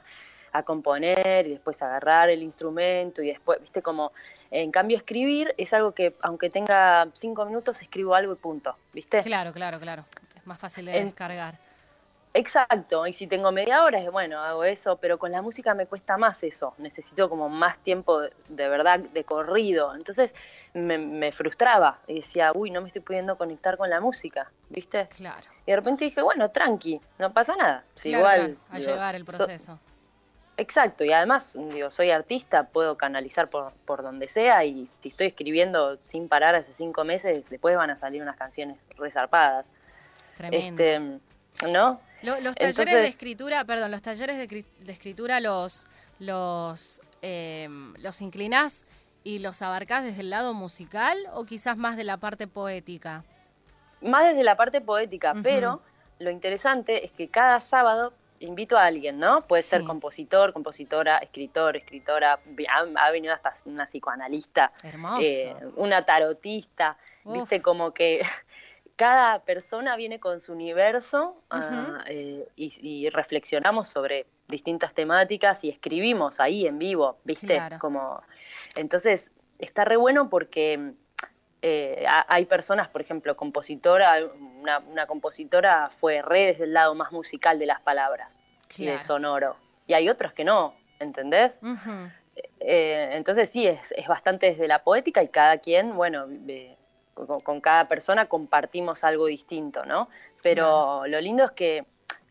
a 0.57 0.63
componer 0.63 1.47
y 1.47 1.51
después 1.51 1.81
agarrar 1.81 2.29
el 2.29 2.41
instrumento 2.41 3.21
y 3.21 3.27
después, 3.27 3.59
¿viste? 3.61 3.81
Como 3.81 4.11
en 4.51 4.71
cambio 4.71 4.97
escribir 4.97 5.53
es 5.57 5.73
algo 5.73 5.91
que 5.93 6.15
aunque 6.21 6.49
tenga 6.49 7.07
cinco 7.13 7.45
minutos 7.45 7.81
escribo 7.81 8.15
algo 8.15 8.33
y 8.33 8.37
punto, 8.37 8.75
¿viste? 8.93 9.21
Claro, 9.23 9.51
claro, 9.51 9.79
claro. 9.79 10.05
Es 10.35 10.45
más 10.47 10.59
fácil 10.59 10.85
de 10.85 10.97
En- 10.97 11.05
descargar. 11.07 11.57
Exacto, 12.33 13.07
y 13.07 13.13
si 13.13 13.27
tengo 13.27 13.49
media 13.53 13.81
hora, 13.85 13.97
es 13.99 14.11
bueno, 14.11 14.41
hago 14.41 14.65
eso, 14.65 14.97
pero 14.97 15.17
con 15.17 15.31
la 15.31 15.41
música 15.41 15.73
me 15.73 15.85
cuesta 15.85 16.17
más 16.17 16.43
eso, 16.43 16.73
necesito 16.79 17.29
como 17.29 17.47
más 17.47 17.77
tiempo 17.81 18.19
de, 18.19 18.33
de 18.49 18.67
verdad 18.67 18.99
de 18.99 19.23
corrido, 19.23 19.95
entonces 19.95 20.31
me, 20.73 20.97
me 20.97 21.31
frustraba 21.31 21.99
y 22.07 22.15
decía, 22.15 22.51
uy, 22.53 22.71
no 22.71 22.81
me 22.81 22.87
estoy 22.87 23.01
pudiendo 23.01 23.37
conectar 23.37 23.77
con 23.77 23.89
la 23.89 24.01
música, 24.01 24.51
¿viste? 24.67 25.07
Claro. 25.15 25.45
Y 25.65 25.71
de 25.71 25.77
repente 25.77 26.03
dije, 26.03 26.21
bueno, 26.21 26.51
tranqui, 26.51 26.99
no 27.19 27.31
pasa 27.31 27.55
nada, 27.55 27.85
si 27.95 28.09
Claro, 28.09 28.17
igual... 28.19 28.37
claro, 28.39 28.59
a 28.69 28.77
digo, 28.79 28.91
llevar 28.91 29.15
el 29.15 29.21
so- 29.25 29.31
proceso. 29.37 29.79
Exacto, 30.57 31.03
y 31.03 31.11
además, 31.11 31.51
digo, 31.53 31.91
soy 31.91 32.11
artista, 32.11 32.63
puedo 32.63 32.95
canalizar 32.95 33.49
por, 33.49 33.73
por 33.85 34.01
donde 34.03 34.27
sea 34.29 34.63
y 34.63 34.87
si 35.01 35.09
estoy 35.09 35.27
escribiendo 35.27 35.97
sin 36.03 36.29
parar 36.29 36.55
hace 36.55 36.71
cinco 36.77 37.03
meses, 37.03 37.43
después 37.49 37.75
van 37.75 37.89
a 37.89 37.97
salir 37.97 38.21
unas 38.21 38.37
canciones 38.37 38.77
resarpadas. 38.97 39.69
Tremendo. 40.37 40.81
Este, 40.81 41.69
¿No? 41.71 41.99
Lo- 42.21 42.39
los 42.39 42.55
talleres 42.55 42.93
de 42.95 43.07
escritura, 43.07 43.65
perdón, 43.65 43.91
los 43.91 44.01
talleres 44.01 44.37
de, 44.37 44.47
cri- 44.47 44.65
de 44.79 44.91
escritura 44.93 45.39
los 45.41 45.87
los 46.19 47.01
eh, 47.21 47.67
los 47.97 48.21
inclinás 48.21 48.85
y 49.25 49.39
los 49.39 49.61
abarcás 49.61 50.03
desde 50.05 50.21
el 50.21 50.29
lado 50.29 50.53
musical 50.53 51.17
o 51.33 51.43
quizás 51.45 51.75
más 51.77 51.97
de 51.97 52.03
la 52.05 52.17
parte 52.17 52.47
poética. 52.47 53.23
más 54.01 54.25
desde 54.29 54.43
la 54.43 54.55
parte 54.55 54.79
poética, 54.81 55.33
pero 55.43 55.81
lo 56.19 56.29
interesante 56.31 57.05
es 57.05 57.11
que 57.11 57.27
cada 57.27 57.59
sábado 57.59 58.13
invito 58.39 58.77
a 58.77 58.85
alguien, 58.85 59.19
¿no? 59.19 59.41
Puede 59.47 59.63
ser 59.63 59.83
compositor, 59.83 60.53
compositora, 60.53 61.17
escritor, 61.17 61.75
escritora, 61.77 62.39
ha, 62.69 63.05
ha 63.05 63.11
venido 63.11 63.33
hasta 63.33 63.53
una 63.65 63.85
psicoanalista, 63.87 64.71
eh, 65.21 65.55
una 65.75 66.05
tarotista, 66.05 66.97
Uf. 67.23 67.33
viste, 67.33 67.61
como 67.61 67.93
que 67.93 68.21
cada 68.95 69.39
persona 69.39 69.95
viene 69.95 70.19
con 70.19 70.41
su 70.41 70.53
universo 70.53 71.41
ah, 71.49 72.03
eh, 72.07 72.47
y, 72.55 72.73
y 72.81 73.09
reflexionamos 73.09 73.87
sobre 73.89 74.25
distintas 74.47 74.93
temáticas 74.93 75.63
y 75.63 75.69
escribimos 75.69 76.39
ahí 76.39 76.67
en 76.67 76.77
vivo, 76.79 77.17
viste, 77.23 77.47
Claro. 77.55 77.79
como 77.79 78.21
entonces 78.75 79.31
está 79.59 79.85
re 79.85 79.95
bueno 79.95 80.29
porque 80.29 80.93
eh, 81.67 82.05
ha- 82.07 82.25
hay 82.29 82.45
personas, 82.45 82.89
por 82.89 83.01
ejemplo, 83.01 83.35
compositora, 83.35 84.19
una, 84.61 84.77
una 84.79 85.07
compositora 85.07 85.89
fue 85.99 86.21
re 86.21 86.45
desde 86.47 86.65
el 86.65 86.73
lado 86.73 86.93
más 86.93 87.11
musical 87.11 87.57
de 87.57 87.65
las 87.65 87.81
palabras 87.81 88.29
y 88.77 88.85
de 88.85 88.91
Claro. 88.91 89.05
sonoro. 89.07 89.55
Y 89.87 89.93
hay 89.93 90.07
otros 90.07 90.31
que 90.33 90.43
no, 90.43 90.75
¿entendés? 90.99 91.53
Eh, 92.59 93.09
entonces 93.13 93.49
sí, 93.49 93.65
es, 93.65 93.91
es 93.93 94.07
bastante 94.07 94.47
desde 94.51 94.67
la 94.67 94.83
poética 94.83 95.23
y 95.23 95.29
cada 95.29 95.57
quien, 95.57 95.95
bueno, 95.95 96.27
eh, 96.47 96.75
con, 97.15 97.39
con 97.39 97.61
cada 97.61 97.87
persona 97.87 98.27
compartimos 98.27 99.03
algo 99.03 99.25
distinto, 99.25 99.85
¿no? 99.85 100.09
Pero 100.43 101.07
lo 101.07 101.19
lindo 101.19 101.45
es 101.45 101.51
que, 101.51 101.85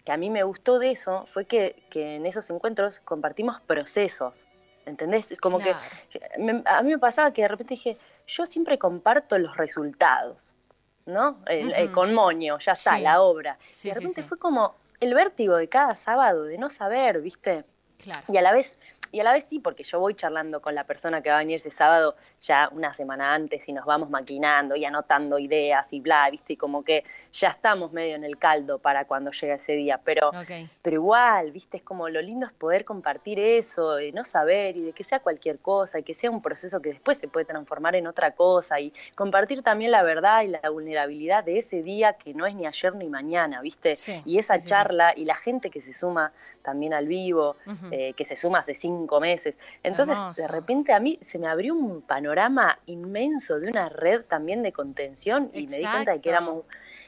que 0.04 0.12
a 0.12 0.16
mí 0.16 0.30
me 0.30 0.44
gustó 0.44 0.78
de 0.78 0.92
eso 0.92 1.26
fue 1.32 1.46
que, 1.46 1.82
que 1.90 2.16
en 2.16 2.26
esos 2.26 2.48
encuentros 2.50 3.00
compartimos 3.00 3.60
procesos, 3.62 4.46
¿entendés? 4.86 5.26
Como 5.40 5.58
Claro. 5.58 5.80
que 6.10 6.20
me- 6.38 6.62
a 6.66 6.82
mí 6.82 6.90
me 6.92 6.98
pasaba 6.98 7.32
que 7.32 7.42
de 7.42 7.48
repente 7.48 7.74
dije, 7.74 7.96
yo 8.26 8.46
siempre 8.46 8.78
comparto 8.78 9.38
los 9.38 9.56
resultados, 9.56 10.54
¿no? 11.06 11.38
El- 11.46 11.72
el 11.72 11.84
Ujú. 11.86 11.94
con 11.94 12.14
moño, 12.14 12.58
ya 12.58 12.72
está, 12.72 12.96
Sí. 12.96 13.02
la 13.02 13.20
obra. 13.20 13.58
Sí, 13.70 13.88
y 13.88 13.90
de 13.90 13.94
sí, 13.94 14.00
repente 14.00 14.22
sí. 14.22 14.28
fue 14.28 14.38
como 14.38 14.76
el 15.00 15.14
vértigo 15.14 15.56
de 15.56 15.68
cada 15.68 15.94
sábado, 15.94 16.44
de 16.44 16.56
no 16.58 16.70
saber, 16.70 17.20
¿viste? 17.20 17.64
Claro. 17.98 18.22
Y 18.28 18.36
a 18.36 18.42
la 18.42 18.52
vez 18.52 18.78
y 19.14 19.20
a 19.20 19.24
la 19.24 19.32
vez 19.32 19.44
sí, 19.48 19.60
porque 19.60 19.84
yo 19.84 20.00
voy 20.00 20.14
charlando 20.14 20.60
con 20.60 20.74
la 20.74 20.84
persona 20.84 21.22
que 21.22 21.30
va 21.30 21.36
a 21.36 21.38
venir 21.38 21.56
ese 21.56 21.70
sábado 21.70 22.16
ya 22.42 22.68
una 22.72 22.92
semana 22.94 23.32
antes 23.32 23.68
y 23.68 23.72
nos 23.72 23.84
vamos 23.86 24.10
maquinando 24.10 24.74
y 24.74 24.84
anotando 24.84 25.38
ideas 25.38 25.92
y 25.92 26.00
bla, 26.00 26.28
viste, 26.30 26.54
y 26.54 26.56
como 26.56 26.82
que 26.82 27.04
ya 27.32 27.50
estamos 27.50 27.92
medio 27.92 28.16
en 28.16 28.24
el 28.24 28.38
caldo 28.38 28.78
para 28.80 29.04
cuando 29.04 29.30
llega 29.30 29.54
ese 29.54 29.74
día, 29.74 30.00
pero, 30.02 30.32
pero 30.82 30.96
igual, 30.96 31.52
viste, 31.52 31.76
es 31.76 31.84
como 31.84 32.08
lo 32.08 32.20
lindo 32.20 32.46
es 32.46 32.52
poder 32.52 32.84
compartir 32.84 33.38
eso, 33.38 34.00
y 34.00 34.10
no 34.10 34.24
saber 34.24 34.76
y 34.76 34.82
de 34.82 34.92
que 34.92 35.04
sea 35.04 35.20
cualquier 35.20 35.60
cosa 35.60 36.00
y 36.00 36.02
que 36.02 36.14
sea 36.14 36.30
un 36.30 36.42
proceso 36.42 36.82
que 36.82 36.88
después 36.88 37.18
se 37.18 37.28
puede 37.28 37.46
transformar 37.46 37.94
en 37.94 38.08
otra 38.08 38.32
cosa 38.32 38.80
y 38.80 38.92
compartir 39.14 39.62
también 39.62 39.92
la 39.92 40.02
verdad 40.02 40.42
y 40.42 40.48
la 40.48 40.68
vulnerabilidad 40.70 41.44
de 41.44 41.58
ese 41.58 41.82
día 41.82 42.14
que 42.14 42.34
no 42.34 42.46
es 42.46 42.54
ni 42.56 42.66
ayer 42.66 42.96
ni 42.96 43.08
mañana, 43.08 43.60
viste, 43.60 43.94
y 44.24 44.38
esa 44.38 44.60
charla 44.60 45.12
y 45.16 45.24
la 45.24 45.36
gente 45.36 45.70
que 45.70 45.80
se 45.80 45.94
suma 45.94 46.32
también 46.62 46.94
al 46.94 47.06
vivo, 47.06 47.56
eh, 47.90 48.14
que 48.14 48.24
se 48.24 48.36
suma 48.36 48.60
hace 48.60 48.74
cinco 48.74 49.03
meses. 49.20 49.54
Entonces, 49.82 50.16
de 50.36 50.48
repente 50.48 50.92
a 50.92 51.00
mí 51.00 51.18
se 51.30 51.38
me 51.38 51.46
abrió 51.46 51.74
un 51.74 52.02
panorama 52.02 52.78
inmenso 52.86 53.60
de 53.60 53.68
una 53.68 53.88
red 53.88 54.24
también 54.24 54.62
de 54.62 54.72
contención 54.72 55.50
y 55.52 55.66
me 55.66 55.78
di 55.78 55.84
cuenta 55.84 56.12
de 56.12 56.20
que 56.20 56.28
éramos 56.28 56.64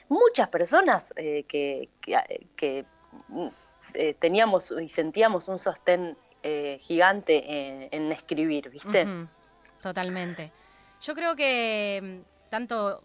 muchas 0.09 0.49
personas 0.49 1.13
eh, 1.17 1.45
que, 1.49 1.89
que, 2.57 2.85
mm, 3.29 3.49
eh, 3.95 4.15
teníamos 4.19 4.73
y 4.81 4.89
sentíamos 4.89 5.49
un 5.49 5.59
sostén 5.59 6.17
gigante 6.79 7.89
en, 7.91 8.13
escribir, 8.13 8.71
¿viste? 8.71 9.05
Totalmente. 9.83 10.53
Yo 11.01 11.15
creo 11.17 11.35
que 11.35 12.01
mm, 12.03 12.51
tanto 12.51 13.03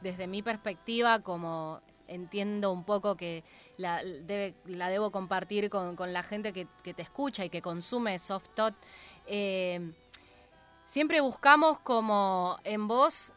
desde 0.00 0.26
mi 0.26 0.42
perspectiva 0.42 1.20
como 1.20 1.80
entiendo 2.06 2.72
un 2.72 2.84
poco 2.84 3.16
que 3.16 3.44
la, 3.78 4.02
la 4.66 4.88
debo 4.90 5.10
compartir 5.10 5.70
con, 5.70 5.96
la 6.12 6.22
gente 6.22 6.52
que, 6.52 6.66
te 6.66 7.02
escucha 7.02 7.44
y 7.44 7.48
que 7.50 7.62
consume 7.62 8.18
Soft 8.18 8.50
Tot. 8.54 8.74
Eh, 9.26 9.92
siempre 10.84 11.20
buscamos 11.20 11.78
como 11.78 12.58
en 12.64 12.88
vos 12.88 13.32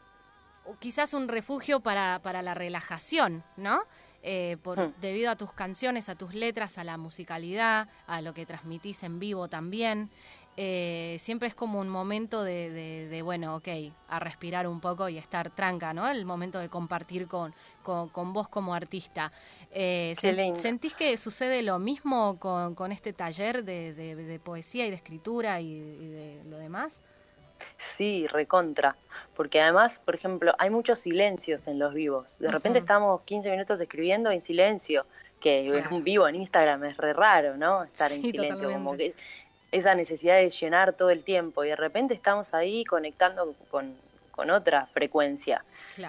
quizás 0.80 1.14
un 1.14 1.28
refugio 1.28 1.80
para, 1.80 2.20
la 2.42 2.54
relajación, 2.54 3.44
¿no? 3.56 3.82
Eh, 4.24 4.56
por, 4.62 4.78
hmm. 4.78 4.94
debido 5.00 5.32
a 5.32 5.36
tus 5.36 5.52
canciones, 5.52 6.08
a 6.08 6.14
tus 6.14 6.34
letras, 6.34 6.78
a 6.78 6.84
la 6.84 6.96
musicalidad, 6.96 7.88
a 8.06 8.20
lo 8.20 8.34
que 8.34 8.46
transmitís 8.46 9.02
en 9.02 9.18
vivo 9.18 9.48
también. 9.48 10.10
Eh, 10.56 11.16
siempre 11.18 11.48
es 11.48 11.54
como 11.54 11.80
un 11.80 11.88
momento 11.88 12.44
de, 12.44 13.20
bueno, 13.24 13.56
ok, 13.56 13.68
a 14.08 14.18
respirar 14.18 14.66
un 14.66 14.80
poco 14.80 15.08
y 15.08 15.16
estar 15.16 15.50
tranca, 15.50 15.94
¿no? 15.94 16.08
El 16.08 16.26
momento 16.26 16.58
de 16.58 16.68
compartir 16.68 17.26
con, 17.26 17.54
con, 17.82 18.32
vos 18.32 18.48
como 18.48 18.74
artista. 18.74 19.32
Eh, 19.70 20.14
¿Sentís 20.54 20.94
que 20.94 21.16
sucede 21.16 21.62
lo 21.62 21.78
mismo 21.78 22.38
con, 22.38 22.92
este 22.92 23.14
taller 23.14 23.64
de, 23.64 24.40
poesía 24.44 24.86
y 24.86 24.90
de 24.90 24.96
escritura 24.96 25.60
y, 25.60 25.80
de 25.80 26.42
lo 26.44 26.58
demás? 26.58 27.02
Sí, 27.96 28.26
recontra. 28.26 28.96
Porque 29.34 29.60
además, 29.60 30.00
por 30.04 30.14
ejemplo, 30.14 30.54
hay 30.58 30.68
muchos 30.68 30.98
silencios 30.98 31.66
en 31.66 31.78
los 31.78 31.94
vivos. 31.94 32.38
De 32.40 32.50
repente 32.50 32.80
estamos 32.80 33.22
15 33.22 33.50
minutos 33.50 33.80
escribiendo 33.80 34.30
en 34.30 34.42
silencio, 34.42 35.06
que 35.40 35.78
es 35.78 35.90
un 35.90 36.04
vivo 36.04 36.28
en 36.28 36.36
Instagram, 36.36 36.84
es 36.84 36.96
re 36.96 37.12
raro, 37.12 37.56
¿no? 37.56 37.84
Estar 37.84 38.12
en 38.12 38.22
silencio, 38.22 38.70
como 38.70 38.96
que 38.96 39.14
esa 39.72 39.94
necesidad 39.94 40.36
de 40.36 40.50
llenar 40.50 40.92
todo 40.92 41.10
el 41.10 41.24
tiempo 41.24 41.64
y 41.64 41.68
de 41.68 41.76
repente 41.76 42.14
estamos 42.14 42.54
ahí 42.54 42.84
conectando 42.84 43.54
con, 43.70 43.96
otra 44.50 44.86
frecuencia. 44.86 45.64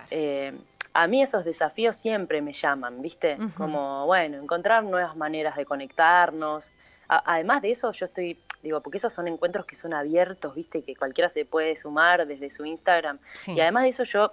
Eh, 0.10 0.54
a 0.94 1.08
mí 1.08 1.22
esos 1.22 1.46
desafíos 1.46 1.96
siempre 1.96 2.42
me 2.42 2.54
llaman, 2.54 3.02
¿viste? 3.02 3.38
Como, 3.56 4.06
bueno, 4.06 4.38
encontrar 4.38 4.84
nuevas 4.84 5.16
maneras 5.16 5.56
de 5.56 5.66
conectarnos. 5.66 6.72
Además 7.08 7.62
de 7.62 7.72
eso, 7.72 7.92
yo 7.92 8.06
estoy, 8.06 8.40
digo, 8.62 8.82
porque 8.82 8.98
esos 8.98 9.14
son 9.14 9.28
encuentros 9.28 9.66
que 9.66 9.76
son 9.76 9.94
abiertos, 9.94 10.56
¿viste? 10.56 10.84
Que 10.84 10.96
cualquiera 10.96 11.30
se 11.30 11.46
puede 11.46 11.76
sumar 11.78 12.26
desde 12.26 12.52
su 12.52 12.66
Instagram. 12.66 13.20
Y 13.48 13.60
además 13.60 13.84
de 13.84 13.90
eso, 13.90 14.04
yo 14.04 14.32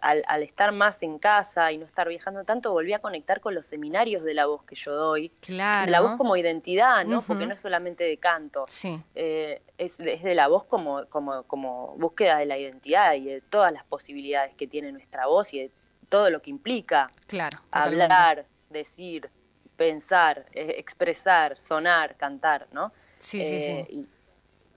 al, 0.00 0.42
estar 0.42 0.72
más 0.72 1.02
en 1.02 1.18
casa 1.18 1.72
y 1.72 1.78
no 1.78 1.84
estar 1.84 2.08
viajando 2.08 2.44
tanto, 2.44 2.72
volví 2.72 2.92
a 2.92 3.00
conectar 3.00 3.40
con 3.40 3.54
los 3.54 3.66
seminarios 3.66 4.22
de 4.22 4.34
la 4.34 4.46
voz 4.46 4.62
que 4.64 4.76
yo 4.76 4.94
doy. 4.94 5.30
Claro. 5.40 5.90
la 5.90 6.00
voz 6.00 6.16
como 6.16 6.36
identidad, 6.36 7.04
¿no? 7.04 7.22
Porque 7.22 7.46
no 7.46 7.54
es 7.54 7.60
solamente 7.60 8.04
de 8.04 8.16
canto. 8.18 8.64
Sí. 8.68 9.00
Eh, 9.14 9.60
es, 9.78 9.96
de 9.98 10.34
la 10.34 10.48
voz 10.48 10.64
como, 10.64 11.06
como, 11.06 11.42
como 11.44 11.94
búsqueda 11.96 12.38
de 12.38 12.46
la 12.46 12.58
identidad 12.58 13.14
y 13.14 13.24
de 13.24 13.40
todas 13.40 13.72
las 13.72 13.84
posibilidades 13.84 14.54
que 14.54 14.66
tiene 14.66 14.92
nuestra 14.92 15.26
voz 15.26 15.52
y 15.52 15.60
de 15.60 15.70
todo 16.08 16.30
lo 16.30 16.40
que 16.40 16.50
implica. 16.50 17.10
Claro. 17.26 17.58
Hablar, 17.72 18.46
decir, 18.70 19.30
pensar, 19.76 20.46
eh, 20.52 20.74
expresar, 20.78 21.56
sonar, 21.58 22.16
cantar, 22.16 22.68
¿no? 22.72 22.92
Sí, 23.18 23.44
sí, 23.44 23.60
sí. 23.60 23.70
Eh, 23.70 23.86
y, 23.90 24.08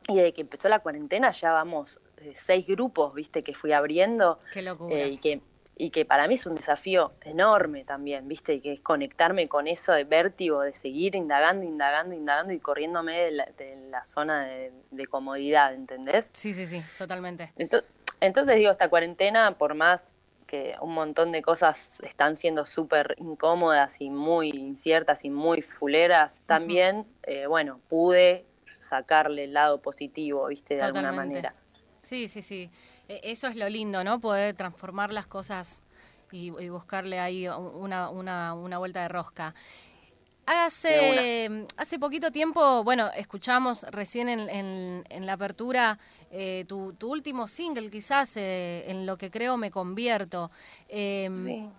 y 0.10 0.16
desde 0.16 0.34
que 0.34 0.42
empezó 0.42 0.70
la 0.70 0.80
cuarentena 0.80 1.32
ya 1.32 1.52
vamos 1.52 2.00
seis 2.46 2.66
grupos, 2.66 3.14
viste, 3.14 3.44
que 3.44 3.54
fui 3.54 3.72
abriendo. 3.72 4.40
Qué 4.52 4.62
locura. 4.62 4.96
Eh, 4.96 5.10
y 5.10 5.18
que 5.18 5.42
y 5.80 5.92
que 5.92 6.06
para 6.06 6.28
mí 6.28 6.36
es 6.36 6.46
un 6.46 6.56
desafío 6.56 7.14
enorme 7.22 7.84
también, 7.84 8.28
¿viste? 8.28 8.56
Y 8.56 8.62
que 8.62 8.74
es 8.74 8.80
conectarme 8.80 9.48
con 9.48 9.68
eso 9.68 9.92
de 9.92 10.04
vértigo, 10.04 10.62
de 10.62 10.74
seguir 10.74 11.16
indagando, 11.16 11.64
indagando, 11.64 12.16
indagando 12.16 12.54
y 12.54 12.60
corriéndome 12.60 13.16
de 13.16 13.32
la, 13.32 14.04
zona 14.04 14.48
de, 14.48 15.08
comodidad, 15.08 15.74
¿entendés? 15.74 16.26
Sí, 16.34 16.54
sí, 16.54 16.66
sí, 16.66 16.82
totalmente. 16.98 17.54
Entonces, 17.58 17.90
entonces, 18.20 18.56
digo, 18.56 18.72
esta 18.72 18.90
cuarentena, 18.90 19.56
por 19.58 19.76
más 19.76 20.04
que 20.48 20.76
un 20.82 20.94
montón 20.94 21.32
de 21.32 21.42
cosas 21.42 22.00
están 22.02 22.38
siendo 22.38 22.66
súper 22.66 23.16
incómodas 23.20 24.02
y 24.02 24.10
muy 24.10 24.50
inciertas 24.50 25.26
y 25.26 25.30
muy 25.30 25.62
fuleras, 25.62 26.40
también, 26.46 27.06
eh, 27.24 27.46
bueno, 27.48 27.80
pude 27.90 28.46
sacarle 28.90 29.44
el 29.44 29.54
lado 29.54 29.82
positivo, 29.82 30.48
¿viste? 30.48 30.76
De 30.76 30.82
alguna 30.82 31.12
manera. 31.12 31.54
Sí, 32.00 32.28
sí, 32.28 32.42
sí. 32.42 32.72
E, 33.08 33.20
eso 33.24 33.48
es 33.48 33.56
lo 33.56 33.70
lindo, 33.70 34.04
¿no? 34.04 34.20
Poder 34.20 34.56
transformar 34.56 35.12
las 35.12 35.28
cosas 35.28 35.84
y, 36.32 36.50
buscarle 36.70 37.20
ahí 37.20 37.48
una, 37.48 38.10
una, 38.10 38.54
una 38.54 38.78
vuelta 38.78 39.02
de 39.02 39.08
rosca. 39.08 39.54
Hace, 40.50 41.66
hace 41.76 42.00
poquito 42.00 42.32
tiempo, 42.32 42.82
bueno, 42.86 43.12
escuchamos 43.18 43.84
recién 43.92 44.30
en, 44.30 45.04
en, 45.10 45.26
la 45.26 45.34
apertura 45.34 46.00
eh, 46.32 46.64
tu, 46.70 46.94
tu, 46.94 47.12
último 47.12 47.50
single, 47.50 47.90
quizás, 47.90 48.38
eh, 48.38 48.90
en 48.90 49.06
lo 49.06 49.18
que 49.18 49.30
creo 49.30 49.58
me 49.58 49.72
convierto. 49.72 50.50
Eh, 50.88 51.30
Me 51.30 51.70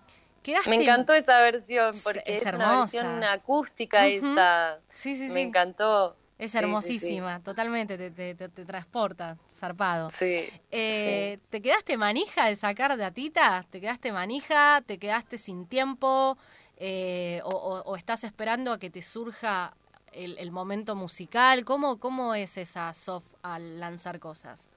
encantó 0.75 1.13
esa 1.13 1.39
versión, 1.39 1.95
porque 2.03 2.21
es, 2.27 2.45
hermosa. 2.45 2.67
una 2.67 2.81
versión 2.81 3.23
acústica 3.23 4.05
esa. 4.05 4.77
Sí, 4.87 5.15
sí, 5.15 5.33
me 5.33 5.41
encantó. 5.41 6.15
Es 6.37 6.53
hermosísima, 6.53 7.41
totalmente, 7.41 7.97
te, 7.97 8.35
te, 8.35 8.65
transporta, 8.65 9.35
zarpado. 9.49 10.11
Sí, 10.11 10.47
eh, 10.69 11.39
¿Te 11.49 11.61
quedaste 11.61 11.97
manija 11.97 12.45
de 12.45 12.55
sacar 12.55 12.95
de 12.95 13.03
Atita? 13.03 13.65
¿Te 13.69 13.81
quedaste 13.81 14.11
manija? 14.11 14.81
¿Te 14.85 14.99
quedaste 14.99 15.39
sin 15.39 15.67
tiempo? 15.67 16.37
Eh, 16.79 17.41
o, 17.43 17.95
estás 17.97 18.23
esperando 18.23 18.71
a 18.71 18.79
que 18.79 18.89
te 18.89 19.01
surja 19.01 19.73
el, 20.11 20.51
momento 20.51 20.95
musical? 20.95 21.65
¿Cómo, 21.65 21.99
¿Cómo 21.99 22.33
es 22.35 22.57
esa 22.57 22.93
soft 22.93 23.27
al 23.43 23.79
lanzar 23.79 24.19
cosas? 24.19 24.69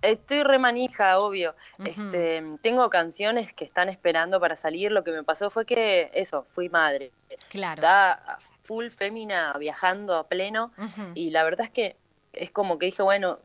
Estoy 0.00 0.42
remanija, 0.42 1.18
obvio. 1.18 1.54
este, 1.84 2.42
tengo 2.62 2.88
canciones 2.88 3.52
que 3.52 3.64
están 3.64 3.88
esperando 3.88 4.40
para 4.40 4.56
salir. 4.56 4.92
Lo 4.92 5.04
que 5.04 5.10
me 5.10 5.24
pasó 5.24 5.50
fue 5.50 5.66
que, 5.66 6.10
eso, 6.14 6.46
fui 6.54 6.68
madre. 6.68 7.10
Claro 7.48 7.82
full 8.70 8.90
fémina 8.90 9.52
viajando 9.58 10.14
a 10.14 10.28
pleno 10.28 10.70
y 11.16 11.30
la 11.30 11.42
verdad 11.42 11.66
es 11.66 11.72
que 11.72 11.96
es 12.32 12.50
como 12.50 12.78
que 12.78 12.86
dije, 12.86 13.02
bueno, 13.02 13.38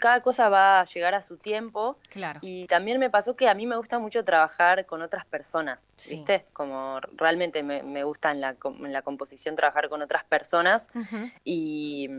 cada 0.00 0.20
cosa 0.22 0.48
va 0.48 0.80
a 0.80 0.84
llegar 0.86 1.14
a 1.14 1.22
su 1.22 1.36
tiempo. 1.36 1.96
Claro. 2.10 2.40
Y 2.42 2.66
también 2.66 2.98
me 2.98 3.10
pasó 3.10 3.36
que 3.36 3.48
a 3.48 3.54
mí 3.54 3.66
me 3.66 3.76
gusta 3.76 3.98
mucho 3.98 4.24
trabajar 4.24 4.86
con 4.86 5.02
otras 5.02 5.26
personas, 5.26 5.84
¿viste? 6.08 6.46
Como 6.52 7.00
realmente 7.16 7.62
me, 7.62 8.04
gusta 8.04 8.30
en 8.30 8.40
la, 8.40 8.56
en 8.64 8.92
la 8.92 9.02
composición 9.02 9.56
trabajar 9.56 9.88
con 9.88 10.02
otras 10.02 10.24
personas. 10.24 10.88
Y 11.44 12.10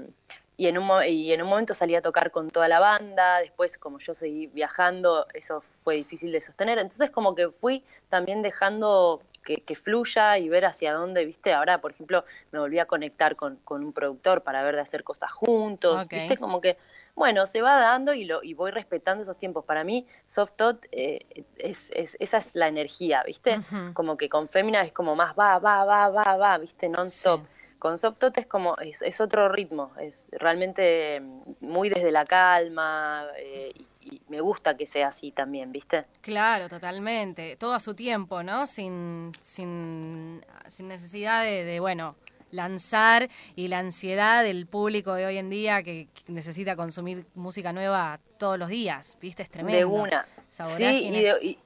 y 0.59 0.67
en, 0.67 0.77
un, 0.77 0.89
y 1.05 1.31
en 1.31 1.41
un 1.41 1.47
momento 1.47 1.73
salí 1.73 1.95
a 1.95 2.01
tocar 2.01 2.31
con 2.31 2.49
toda 2.49 2.67
la 2.67 2.81
banda, 2.81 3.39
después 3.39 3.77
como 3.77 3.97
yo 3.99 4.13
seguí 4.13 4.47
viajando, 4.47 5.25
eso 5.33 5.63
fue 5.85 5.95
difícil 5.95 6.33
de 6.33 6.41
sostener, 6.41 6.79
entonces 6.79 7.11
como 7.11 7.33
que 7.33 7.47
fui 7.47 7.81
también 8.09 8.41
dejando 8.41 9.21
que, 9.43 9.75
fluya 9.75 10.37
y 10.37 10.49
ver 10.49 10.65
hacia 10.65 10.93
dónde, 10.93 11.25
viste, 11.25 11.53
ahora 11.53 11.79
por 11.79 11.91
ejemplo 11.91 12.23
me 12.51 12.59
volví 12.59 12.79
a 12.79 12.85
conectar 12.85 13.35
con, 13.35 13.59
un 13.67 13.93
productor 13.93 14.41
para 14.43 14.63
ver 14.63 14.75
de 14.75 14.81
hacer 14.81 15.03
cosas 15.03 15.31
juntos, 15.31 16.07
viste, 16.07 16.37
como 16.37 16.61
que, 16.61 16.77
bueno, 17.15 17.45
se 17.45 17.61
va 17.61 17.79
dando 17.79 18.13
y, 18.13 18.25
lo, 18.25 18.43
y 18.43 18.53
voy 18.53 18.71
respetando 18.71 19.23
esos 19.23 19.37
tiempos. 19.37 19.65
Para 19.65 19.83
mí, 19.83 20.05
Soft 20.27 20.53
Tot, 20.55 20.85
eh, 20.91 21.25
es, 21.57 21.89
esa 21.91 22.37
es 22.37 22.55
la 22.55 22.67
energía, 22.67 23.23
viste, 23.25 23.59
como 23.93 24.17
que 24.17 24.29
con 24.29 24.47
Fémina 24.47 24.81
es 24.83 24.91
como 24.91 25.15
más 25.15 25.37
va, 25.37 25.59
va, 25.59 25.83
va, 25.83 26.09
va, 26.09 26.37
va, 26.37 26.57
viste, 26.57 26.87
non-stop. 26.89 27.41
Con 27.79 27.97
Soft 27.97 28.17
Tot 28.19 28.37
es 28.37 28.45
como, 28.45 28.77
es, 28.77 29.01
es, 29.01 29.21
otro 29.21 29.47
ritmo, 29.47 29.91
es 29.99 30.25
realmente 30.31 31.21
muy 31.61 31.89
desde 31.89 32.11
la 32.11 32.25
calma 32.25 33.25
eh, 33.37 33.71
y 33.73 33.87
me 34.27 34.41
gusta 34.41 34.75
que 34.77 34.87
sea 34.87 35.09
así 35.09 35.31
también, 35.31 35.71
¿viste? 35.71 36.05
Claro, 36.21 36.69
totalmente. 36.69 37.55
Todo 37.57 37.73
a 37.73 37.79
su 37.79 37.93
tiempo, 37.93 38.43
¿no? 38.43 38.67
Sin, 38.67 39.33
sin, 39.41 40.43
sin 40.67 40.87
necesidad 40.87 41.43
de, 41.43 41.79
bueno, 41.79 42.15
lanzar 42.51 43.29
y 43.55 43.67
la 43.67 43.79
ansiedad 43.79 44.43
del 44.43 44.65
público 44.65 45.13
de 45.13 45.25
hoy 45.25 45.37
en 45.37 45.49
día 45.49 45.83
que 45.83 46.07
necesita 46.27 46.75
consumir 46.75 47.25
música 47.35 47.73
nueva 47.73 48.19
todos 48.37 48.57
los 48.57 48.69
días, 48.69 49.17
¿viste? 49.21 49.43
Es 49.43 49.49
tremendo. 49.49 49.77
De 49.77 49.85
una. 49.85 50.25
Sí, 50.47 51.57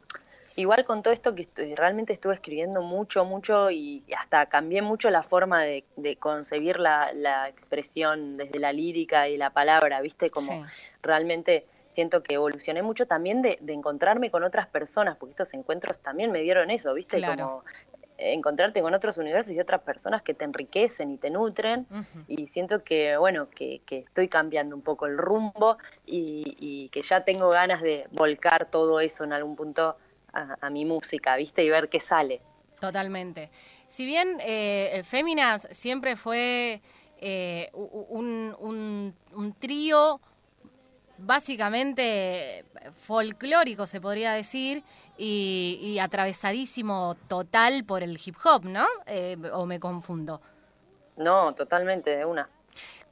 igual 0.56 0.86
con 0.86 1.02
todo 1.02 1.14
esto 1.14 1.34
que 1.34 1.48
realmente 1.76 2.14
estuve 2.14 2.34
escribiendo 2.34 2.82
mucho, 2.82 3.26
mucho 3.26 3.72
y 3.72 4.04
hasta 4.18 4.46
cambié 4.48 4.82
mucho 4.82 5.10
la 5.10 5.24
forma 5.24 5.62
de, 5.64 5.86
concebir 6.20 6.80
la, 6.80 7.48
expresión 7.48 8.38
desde 8.38 8.60
la 8.60 8.74
lírica 8.74 9.30
y 9.30 9.38
la 9.38 9.52
palabra, 9.52 10.02
¿viste? 10.02 10.30
Como 10.30 10.66
realmente 11.02 11.66
siento 11.94 12.24
que 12.24 12.36
evolucioné 12.36 12.82
mucho 12.82 13.06
también 13.06 13.42
de, 13.42 13.60
encontrarme 13.68 14.32
con 14.32 14.44
otras 14.44 14.68
personas, 14.68 15.18
porque 15.18 15.32
estos 15.32 15.54
encuentros 15.54 16.00
también 16.00 16.32
me 16.32 16.42
dieron 16.42 16.72
eso, 16.72 16.94
¿viste? 16.94 17.22
Como 17.22 17.64
encontrarte 18.18 18.82
con 18.82 18.94
otros 18.94 19.18
universos 19.18 19.54
y 19.54 19.60
otras 19.60 19.82
personas 19.82 20.22
que 20.22 20.34
te 20.34 20.46
enriquecen 20.46 21.12
y 21.12 21.18
te 21.18 21.30
nutren. 21.30 21.88
Y 22.28 22.48
siento 22.48 22.84
que 22.84 23.18
bueno 23.18 23.50
que, 23.50 23.82
estoy 23.90 24.28
cambiando 24.28 24.76
un 24.76 24.82
poco 24.82 25.06
el 25.06 25.18
rumbo 25.18 25.78
y, 26.06 26.90
que 26.92 27.02
ya 27.02 27.24
tengo 27.24 27.50
ganas 27.50 27.82
de 27.82 28.08
volcar 28.12 28.70
todo 28.70 29.00
eso 29.00 29.24
en 29.24 29.34
algún 29.34 29.56
punto 29.56 29.98
a, 30.32 30.70
mi 30.70 30.86
música 30.86 31.36
viste 31.36 31.64
y 31.64 31.70
ver 31.70 31.90
qué 31.90 32.00
sale. 32.00 32.42
Totalmente. 32.80 33.50
Si 33.88 34.06
bien 34.06 34.38
eh, 34.42 35.04
Féminas 35.06 35.68
siempre 35.72 36.16
fue 36.16 36.82
eh, 37.20 37.70
un, 37.74 38.56
un, 38.60 39.16
un 39.34 39.54
trío 39.54 40.20
básicamente 41.26 42.66
folclórico, 42.94 43.86
se 43.86 44.02
podría 44.02 44.34
decir, 44.34 44.84
y, 45.18 45.98
atravesadísimo 46.00 47.16
total 47.28 47.84
por 47.86 48.04
el 48.04 48.20
hip 48.24 48.36
hop, 48.44 48.66
¿no? 48.66 48.86
Eh, 49.06 49.38
¿O 49.54 49.66
me 49.66 49.80
confundo? 49.80 50.42
No, 51.18 51.54
totalmente, 51.54 52.18
de 52.18 52.26
una. 52.26 52.50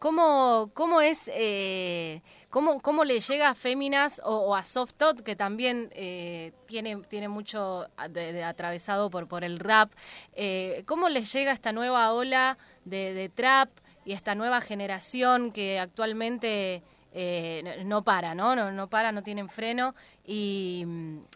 ¿Cómo, 0.02 0.72
cómo 0.74 1.00
es, 1.00 1.30
eh, 1.32 2.24
cómo, 2.50 2.82
cómo, 2.82 3.04
le 3.04 3.20
llega 3.20 3.50
a 3.50 3.54
Féminas 3.54 4.20
o, 4.26 4.56
a 4.56 4.64
Soft 4.64 4.94
Tot, 4.98 5.22
que 5.22 5.36
también 5.36 5.92
eh, 5.94 6.54
tiene, 6.66 6.98
tiene 7.08 7.28
mucho 7.28 7.86
de, 8.10 8.44
atravesado 8.44 9.12
por, 9.12 9.28
por 9.28 9.44
el 9.44 9.60
rap? 9.60 9.92
Eh, 10.34 10.82
¿Cómo 10.88 11.08
les 11.08 11.32
llega 11.32 11.52
esta 11.52 11.72
nueva 11.72 12.14
ola 12.14 12.58
de, 12.84 13.14
de 13.14 13.30
trap 13.30 13.70
y 14.04 14.14
esta 14.14 14.34
nueva 14.34 14.60
generación 14.60 15.52
que 15.52 15.80
actualmente 15.80 16.82
eh, 17.12 17.84
no 17.86 18.04
para, 18.04 18.36
¿no? 18.36 18.56
¿no? 18.56 18.72
No 18.72 18.90
para, 18.90 19.12
no 19.12 19.24
tienen 19.24 19.50
freno. 19.50 19.96
¿Y, 20.26 20.86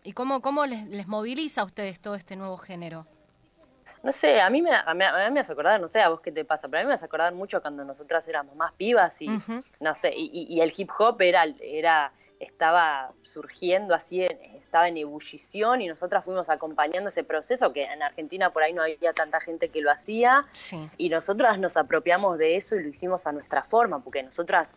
y 0.04 0.14
cómo, 0.14 0.42
cómo 0.42 0.66
les, 0.66 1.08
moviliza 1.08 1.62
a 1.62 1.66
ustedes 1.66 2.00
todo 2.00 2.16
este 2.16 2.36
nuevo 2.36 2.58
género? 2.58 3.06
No 4.04 4.12
sé, 4.12 4.40
a 4.40 4.50
mí, 4.52 4.62
me, 4.62 4.70
a, 4.74 4.94
mí, 4.94 5.04
me 5.32 5.40
hace 5.40 5.52
acordar, 5.52 5.82
no 5.82 5.88
sé 5.88 6.00
a 6.00 6.10
vos 6.10 6.22
qué 6.22 6.32
te 6.32 6.46
pasa, 6.46 6.68
pero 6.68 6.82
a 6.82 6.84
mí 6.84 6.88
me 6.88 6.94
hace 6.94 7.06
acordar 7.06 7.34
mucho 7.34 7.60
cuando 7.62 7.84
nosotras 7.84 8.28
éramos 8.28 8.56
más 8.56 8.72
pibas 8.74 9.20
y, 9.20 9.28
no 9.80 9.96
sé, 9.96 10.14
y, 10.16 10.46
y, 10.48 10.62
el 10.62 10.72
hip 10.78 10.92
hop 11.00 11.20
era, 11.22 11.44
era 11.60 12.12
estaba 12.40 13.12
surgiendo 13.24 13.96
así, 13.96 14.22
estaba 14.22 14.88
en 14.88 14.98
ebullición 14.98 15.82
y 15.82 15.88
nosotras 15.88 16.24
fuimos 16.24 16.50
acompañando 16.50 17.10
ese 17.10 17.24
proceso 17.24 17.74
que 17.74 17.84
en 17.84 18.02
Argentina 18.02 18.52
por 18.52 18.64
ahí 18.64 18.74
no 18.74 18.84
había 18.84 19.14
tanta 19.14 19.42
gente 19.42 19.70
que 19.70 19.82
lo 19.82 19.92
hacía 19.92 20.46
y 20.98 21.10
nosotras 21.10 21.60
nos 21.60 21.76
apropiamos 21.78 22.38
de 22.38 22.56
eso 22.58 22.76
y 22.76 22.84
lo 22.84 22.90
hicimos 22.90 23.28
a 23.28 23.32
nuestra 23.32 23.64
forma, 23.64 24.04
porque 24.04 24.24
nosotras 24.24 24.76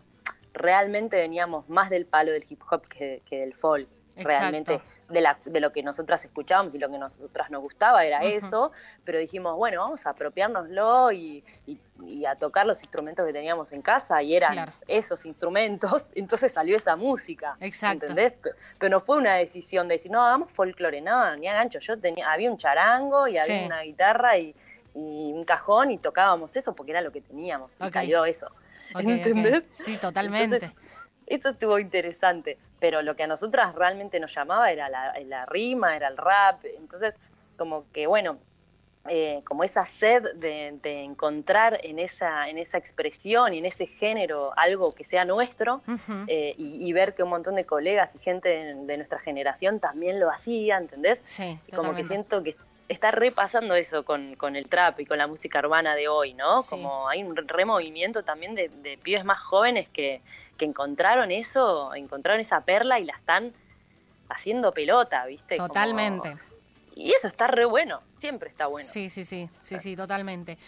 realmente 0.52 1.16
veníamos 1.16 1.68
más 1.68 1.90
del 1.90 2.06
palo 2.06 2.32
del 2.32 2.44
hip 2.48 2.61
hop 2.70 2.87
que, 2.88 3.22
del 3.30 3.54
folk. 3.54 3.88
Realmente 4.16 4.80
de, 5.08 5.20
la, 5.20 5.38
de 5.44 5.61
lo 5.61 5.72
que 5.72 5.82
nosotras 5.82 6.24
escuchábamos 6.24 6.74
y 6.74 6.78
lo 6.78 6.90
que 6.90 6.98
nosotras 6.98 7.50
nos 7.50 7.62
gustaba 7.62 8.04
era 8.04 8.22
eso, 8.24 8.72
pero 9.04 9.18
dijimos, 9.18 9.56
bueno, 9.56 9.80
vamos 9.80 10.06
a 10.06 10.11
apropiárnoslo 10.11 11.12
y, 11.12 11.44
y, 11.66 12.24
a 12.24 12.34
tocar 12.37 12.66
los 12.66 12.82
instrumentos 12.82 13.26
que 13.26 13.32
teníamos 13.32 13.72
en 13.72 13.80
casa 13.80 14.22
y 14.22 14.34
eran 14.34 14.72
esos 14.87 15.24
instrumentos, 15.24 16.08
entonces 16.14 16.52
salió 16.52 16.76
esa 16.76 16.96
música. 16.96 17.56
Exacto. 17.61 18.06
¿Entendés? 18.06 18.34
Pero 18.78 18.90
no 18.90 19.00
fue 19.00 19.16
una 19.16 19.34
decisión 19.37 19.88
de 19.88 19.94
decir, 19.94 20.11
no, 20.11 20.22
hagamos 20.22 20.50
folclore, 20.52 21.00
no, 21.00 21.37
ni 21.37 21.48
a 21.48 21.54
gancho. 21.54 21.78
Yo 21.78 21.98
tenía, 21.98 22.30
había 22.30 22.50
un 22.50 22.58
charango 22.58 23.28
y 23.28 23.38
había 23.38 23.64
una 23.64 23.82
guitarra 23.82 24.37
y, 24.38 24.54
un 24.94 25.44
cajón 25.44 25.92
y 25.92 25.98
tocábamos 25.98 26.56
eso 26.56 26.74
porque 26.74 26.90
era 26.90 27.00
lo 27.00 27.12
que 27.12 27.20
teníamos 27.20 27.72
y 27.80 27.88
salió 27.88 28.24
eso. 28.24 28.50
¿Entendés? 28.94 29.64
Sí, 29.72 29.96
totalmente. 29.96 30.72
eso 31.27 31.51
estuvo 31.51 31.79
interesante, 31.79 32.59
pero 32.81 33.03
lo 33.03 33.16
que 33.16 33.24
a 33.24 33.27
nosotras 33.27 33.74
realmente 33.74 34.20
nos 34.20 34.35
llamaba 34.35 34.70
era 34.70 34.88
la, 34.88 35.46
rima, 35.46 35.96
era 35.96 36.09
el 36.09 36.16
rap, 36.16 36.64
entonces 36.64 37.14
como 37.57 37.85
que 37.92 38.07
bueno, 38.07 38.38
eh, 39.09 39.42
como 39.44 39.64
esa 39.64 39.87
sed 39.87 40.22
de, 40.35 40.79
encontrar 41.03 41.81
en 41.83 41.98
esa, 41.98 42.48
en 42.48 42.59
esa 42.59 42.79
expresión 42.79 43.55
y 43.55 43.59
en 43.59 43.66
ese 43.66 43.87
género 43.87 44.53
algo 44.57 44.92
que 44.92 45.05
sea 45.05 45.24
nuestro 45.24 45.83
eh, 46.27 46.55
y, 46.59 46.92
ver 46.92 47.14
que 47.14 47.22
un 47.22 47.31
montón 47.31 47.57
de 47.57 47.64
colegas 47.64 48.14
y 48.14 48.18
gente 48.18 48.48
de, 48.48 48.96
nuestra 48.96 49.18
generación 49.18 49.81
también 49.81 50.20
lo 50.20 50.31
hacía, 50.31 50.77
¿entendés? 50.77 51.20
Sí, 51.24 51.59
como 51.74 51.94
que 51.94 52.05
siento 52.05 52.42
que 52.42 52.57
está 52.88 53.11
repasando 53.11 53.74
eso 53.74 54.05
con, 54.05 54.35
con, 54.37 54.57
el 54.57 54.68
trap 54.68 55.01
y 55.01 55.07
con 55.07 55.18
la 55.18 55.27
música 55.27 55.59
urbana 55.61 55.94
de 55.94 56.09
hoy, 56.09 56.35
¿no? 56.35 56.62
Como 56.62 57.09
hay 57.09 57.22
un 57.22 57.37
removimiento 57.37 58.22
también 58.22 58.55
de, 58.55 58.98
pibes 59.03 59.24
más 59.24 59.40
jóvenes 59.40 59.88
que, 59.90 60.20
que, 60.57 60.64
encontraron 60.64 61.31
eso, 61.31 61.94
encontraron 61.94 62.40
esa 62.40 62.62
perla 62.62 62.98
y 62.98 63.05
la 63.05 63.14
están 63.14 63.53
haciendo 64.29 64.72
pelota, 64.72 65.27
¿viste? 65.27 65.57
Totalmente. 65.57 66.37
Y 66.94 67.12
eso 67.12 67.29
está 67.29 67.46
re 67.46 67.64
bueno, 67.64 68.01
siempre 68.20 68.48
está 68.48 68.66
bueno. 68.66 68.88
Sí, 68.88 69.09
sí, 69.09 69.24
sí, 69.24 69.48
sí, 69.61 69.79
sí, 69.79 69.94
totalmente. 69.94 70.59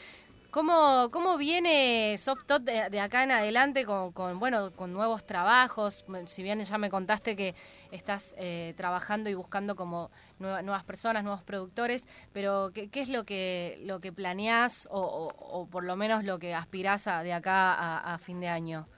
¿Cómo, 0.51 1.11
¿Cómo 1.13 1.37
viene 1.37 2.17
Softot 2.19 2.63
de, 2.63 2.91
de, 2.91 3.01
acá 3.01 3.23
en 3.23 3.31
adelante 3.31 3.85
con, 3.85 4.41
bueno, 4.41 4.73
con 4.73 4.93
nuevos 4.93 5.25
trabajos? 5.25 6.05
Si 6.27 6.43
bien 6.43 6.59
ya 6.61 6.77
me 6.77 6.91
contaste 6.91 7.37
que 7.37 7.55
estás 7.93 8.35
eh, 8.37 8.75
trabajando 8.77 9.31
y 9.31 9.35
buscando 9.35 9.77
como 9.77 10.11
nuevas 10.41 10.83
personas, 10.83 11.23
nuevos 11.23 11.45
productores, 11.45 12.05
pero 12.33 12.73
¿qué, 12.75 12.91
es 12.93 13.09
lo 13.09 13.25
que, 13.25 13.79
lo 13.85 14.01
que 14.01 14.13
planeás 14.13 14.89
o, 14.91 15.29
o, 15.39 15.67
por 15.67 15.85
lo 15.85 15.95
menos 15.95 16.25
lo 16.25 16.41
que 16.41 16.53
aspirás 16.53 17.07
a, 17.07 17.23
de 17.23 17.33
acá 17.33 17.99
a, 17.99 18.19
fin 18.19 18.41
de 18.41 18.49
año? 18.49 18.89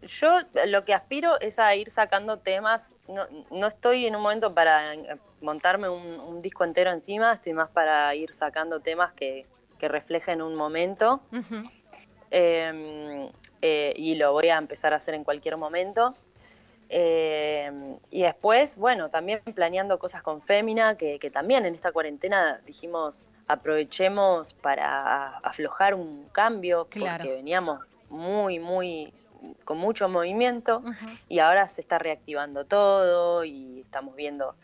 Yo 0.00 0.38
lo 0.66 0.86
que 0.86 0.94
aspiro 0.94 1.38
es 1.40 1.58
a 1.58 1.74
ir 1.74 1.90
sacando 1.90 2.38
temas, 2.38 2.90
no, 3.06 3.26
no 3.50 3.66
estoy 3.66 4.06
en 4.06 4.16
un 4.16 4.22
momento 4.22 4.54
para 4.54 4.94
montarme 5.42 5.90
un 5.90 6.40
disco 6.40 6.64
entero 6.64 6.90
encima, 6.90 7.34
estoy 7.34 7.52
más 7.52 7.68
para 7.68 8.14
ir 8.14 8.34
sacando 8.34 8.80
temas 8.80 9.12
que 9.12 9.46
que 9.80 9.88
reflejen 9.88 10.42
un 10.42 10.54
momento. 10.54 11.20
Em, 12.30 13.28
eh, 13.60 13.92
y 13.96 14.14
lo 14.14 14.32
voy 14.32 14.48
a 14.48 14.58
empezar 14.58 14.92
a 14.92 14.96
hacer 14.96 15.14
en 15.14 15.24
cualquier 15.24 15.56
momento. 15.56 16.14
Em, 16.88 17.96
y 18.10 18.22
después, 18.22 18.76
bueno, 18.76 19.08
también 19.08 19.40
planeando 19.54 19.98
cosas 19.98 20.22
con 20.22 20.42
Fémina, 20.42 20.96
que, 20.96 21.18
también 21.32 21.64
en 21.66 21.74
esta 21.74 21.92
cuarentena 21.92 22.60
dijimos 22.66 23.24
aprovechemos 23.46 24.54
para 24.54 25.38
aflojar 25.38 25.94
un 25.94 26.28
cambio, 26.30 26.86
porque 26.86 27.32
veníamos 27.34 27.80
muy, 28.08 28.60
muy, 28.60 29.12
con 29.64 29.78
mucho 29.78 30.08
movimiento 30.08 30.82
y 31.28 31.40
ahora 31.40 31.66
se 31.66 31.80
está 31.80 31.98
reactivando 31.98 32.64
todo 32.64 33.44
y 33.44 33.80
estamos 33.80 34.14
viendo 34.14 34.54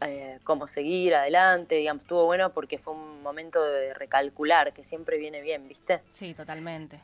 eh, 0.00 0.38
cómo 0.44 0.68
seguir 0.68 1.14
adelante, 1.14 1.76
digamos, 1.76 2.02
estuvo 2.02 2.26
bueno 2.26 2.52
porque 2.52 2.78
fue 2.78 2.92
un 2.92 3.22
momento 3.22 3.62
de 3.64 3.94
recalcular, 3.94 4.72
que 4.72 4.84
siempre 4.84 5.18
viene 5.18 5.40
bien, 5.40 5.66
¿viste? 5.68 6.02
Sí, 6.08 6.34
totalmente. 6.34 7.00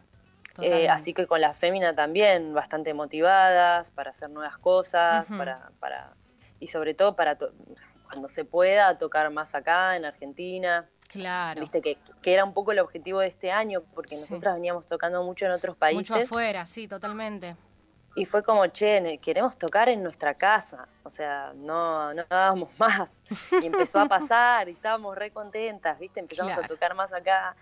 Eh, 0.60 0.88
así 0.90 1.14
que 1.14 1.26
con 1.26 1.40
la 1.40 1.54
fémina 1.54 1.94
también, 1.94 2.52
bastante 2.52 2.92
motivadas 2.92 3.90
para 3.92 4.10
hacer 4.10 4.28
nuevas 4.28 4.58
cosas, 4.58 5.24
para, 5.26 5.70
para, 5.80 6.12
y 6.60 6.68
sobre 6.68 6.92
todo 6.92 7.16
para 7.16 7.38
cuando 8.04 8.28
se 8.28 8.44
pueda 8.44 8.98
tocar 8.98 9.30
más 9.30 9.54
acá 9.54 9.96
en 9.96 10.04
Argentina. 10.04 10.86
Claro. 11.08 11.62
Viste 11.62 11.80
que, 11.80 11.96
que, 12.20 12.34
era 12.34 12.44
un 12.44 12.52
poco 12.52 12.72
el 12.72 12.80
objetivo 12.80 13.20
de 13.20 13.28
este 13.28 13.50
año, 13.50 13.82
porque 13.94 14.16
nosotras 14.16 14.54
veníamos 14.54 14.86
tocando 14.86 15.22
mucho 15.22 15.46
en 15.46 15.52
otros 15.52 15.76
países. 15.76 16.10
Mucho 16.10 16.22
afuera, 16.22 16.66
sí, 16.66 16.86
totalmente 16.86 17.56
y 18.14 18.26
fue 18.26 18.42
como, 18.42 18.66
che, 18.66 19.18
queremos 19.22 19.56
tocar 19.58 19.88
en 19.88 20.02
nuestra 20.02 20.34
casa, 20.34 20.86
o 21.02 21.10
sea, 21.10 21.52
no, 21.54 22.12
no 22.12 22.24
dábamos 22.28 22.68
más. 22.78 23.08
Y 23.62 23.66
empezó 23.66 24.00
a 24.00 24.06
pasar 24.06 24.68
y 24.68 24.72
estábamos 24.72 25.16
re 25.16 25.30
contentas, 25.30 25.98
¿viste? 25.98 26.20
Empezamos 26.20 26.56
a 26.58 26.62
tocar 26.62 26.94
más 26.94 27.12
acá 27.12 27.56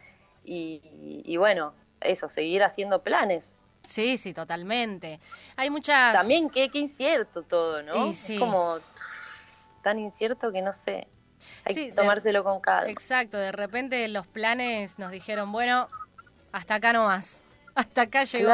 y, 0.44 1.22
y, 1.24 1.36
bueno, 1.36 1.74
eso, 2.00 2.28
seguir 2.28 2.62
haciendo 2.62 3.02
planes. 3.02 3.54
Sí, 3.84 4.18
sí, 4.18 4.34
totalmente. 4.34 5.20
Hay 5.56 5.70
muchas... 5.70 6.14
También 6.14 6.50
qué, 6.50 6.68
incierto 6.74 7.42
todo, 7.42 7.82
¿no? 7.82 8.10
Es 8.10 8.30
como 8.38 8.78
tan 9.82 9.98
incierto 9.98 10.52
que 10.52 10.62
no 10.62 10.72
sé. 10.72 11.06
Hay 11.64 11.74
que 11.74 11.92
tomárselo 11.92 12.44
con 12.44 12.60
calma. 12.60 12.90
Exacto, 12.90 13.38
de 13.38 13.52
repente 13.52 14.06
los 14.08 14.26
planes 14.26 14.98
nos 14.98 15.10
dijeron, 15.10 15.52
bueno, 15.52 15.88
hasta 16.52 16.74
acá 16.74 16.92
nomás. 16.92 17.42
Hasta 17.81 18.03
acá 18.03 18.25
llegó. 18.25 18.49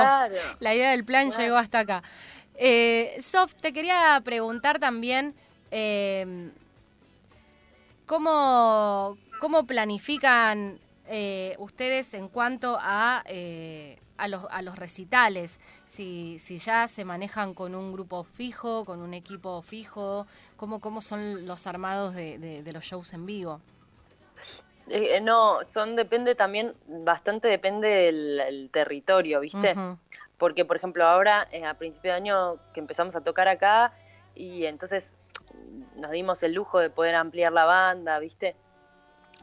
La 0.61 0.75
idea 0.75 0.91
del 0.91 1.05
plan 1.05 1.31
llegó 1.43 1.57
hasta 1.57 1.81
acá. 1.81 2.03
Eh, 2.55 3.17
Sof, 3.21 3.55
te 3.57 3.73
quería 3.73 4.21
preguntar 4.25 4.79
también 4.79 5.35
eh, 5.71 6.51
¿cómo, 8.07 9.17
cómo 9.41 9.67
planifican 9.67 10.79
eh, 11.09 11.55
ustedes 11.59 12.15
en 12.15 12.29
cuanto 12.29 12.79
a, 12.81 13.23
eh, 13.27 13.99
a, 14.17 14.29
los, 14.29 14.47
a 14.51 14.63
los 14.63 14.77
recitales, 14.79 15.61
si, 15.85 16.39
si 16.39 16.59
ya 16.59 16.89
se 16.89 17.05
manejan 17.05 17.55
con 17.55 17.75
un 17.75 17.93
grupo 17.93 18.25
fijo, 18.25 18.85
con 18.85 19.01
un 19.03 19.15
equipo 19.15 19.63
fijo, 19.63 20.27
cómo, 20.57 20.81
cómo 20.81 21.03
son 21.03 21.47
los 21.47 21.67
armados 21.67 22.15
de, 22.15 22.39
de- 22.39 22.63
de 22.63 22.73
los 22.73 22.85
shows 22.85 23.13
en 23.13 23.27
vivo. 23.27 23.61
Eh, 24.89 25.21
no, 25.21 25.59
son 25.69 25.97
depende 25.97 26.35
también, 26.35 26.75
bastante 26.87 27.49
depende 27.49 27.89
del 27.89 28.41
el 28.41 28.71
territorio, 28.71 29.41
¿viste? 29.41 29.75
Porque, 30.39 30.65
por 30.65 30.77
ejemplo, 30.77 31.05
ahora 31.07 31.49
eh, 31.51 31.65
a 31.65 31.75
principio 31.75 32.11
de 32.13 32.17
año 32.17 32.57
que 32.73 32.81
empezamos 32.81 33.15
a 33.17 33.21
tocar 33.23 33.49
acá 33.49 33.93
y 34.35 34.67
entonces 34.67 35.11
nos 35.97 36.11
dimos 36.11 36.43
el 36.43 36.53
lujo 36.53 36.79
de 36.79 36.91
poder 36.91 37.15
ampliar 37.15 37.53
la 37.53 37.65
banda, 37.65 38.19
¿viste? 38.19 38.55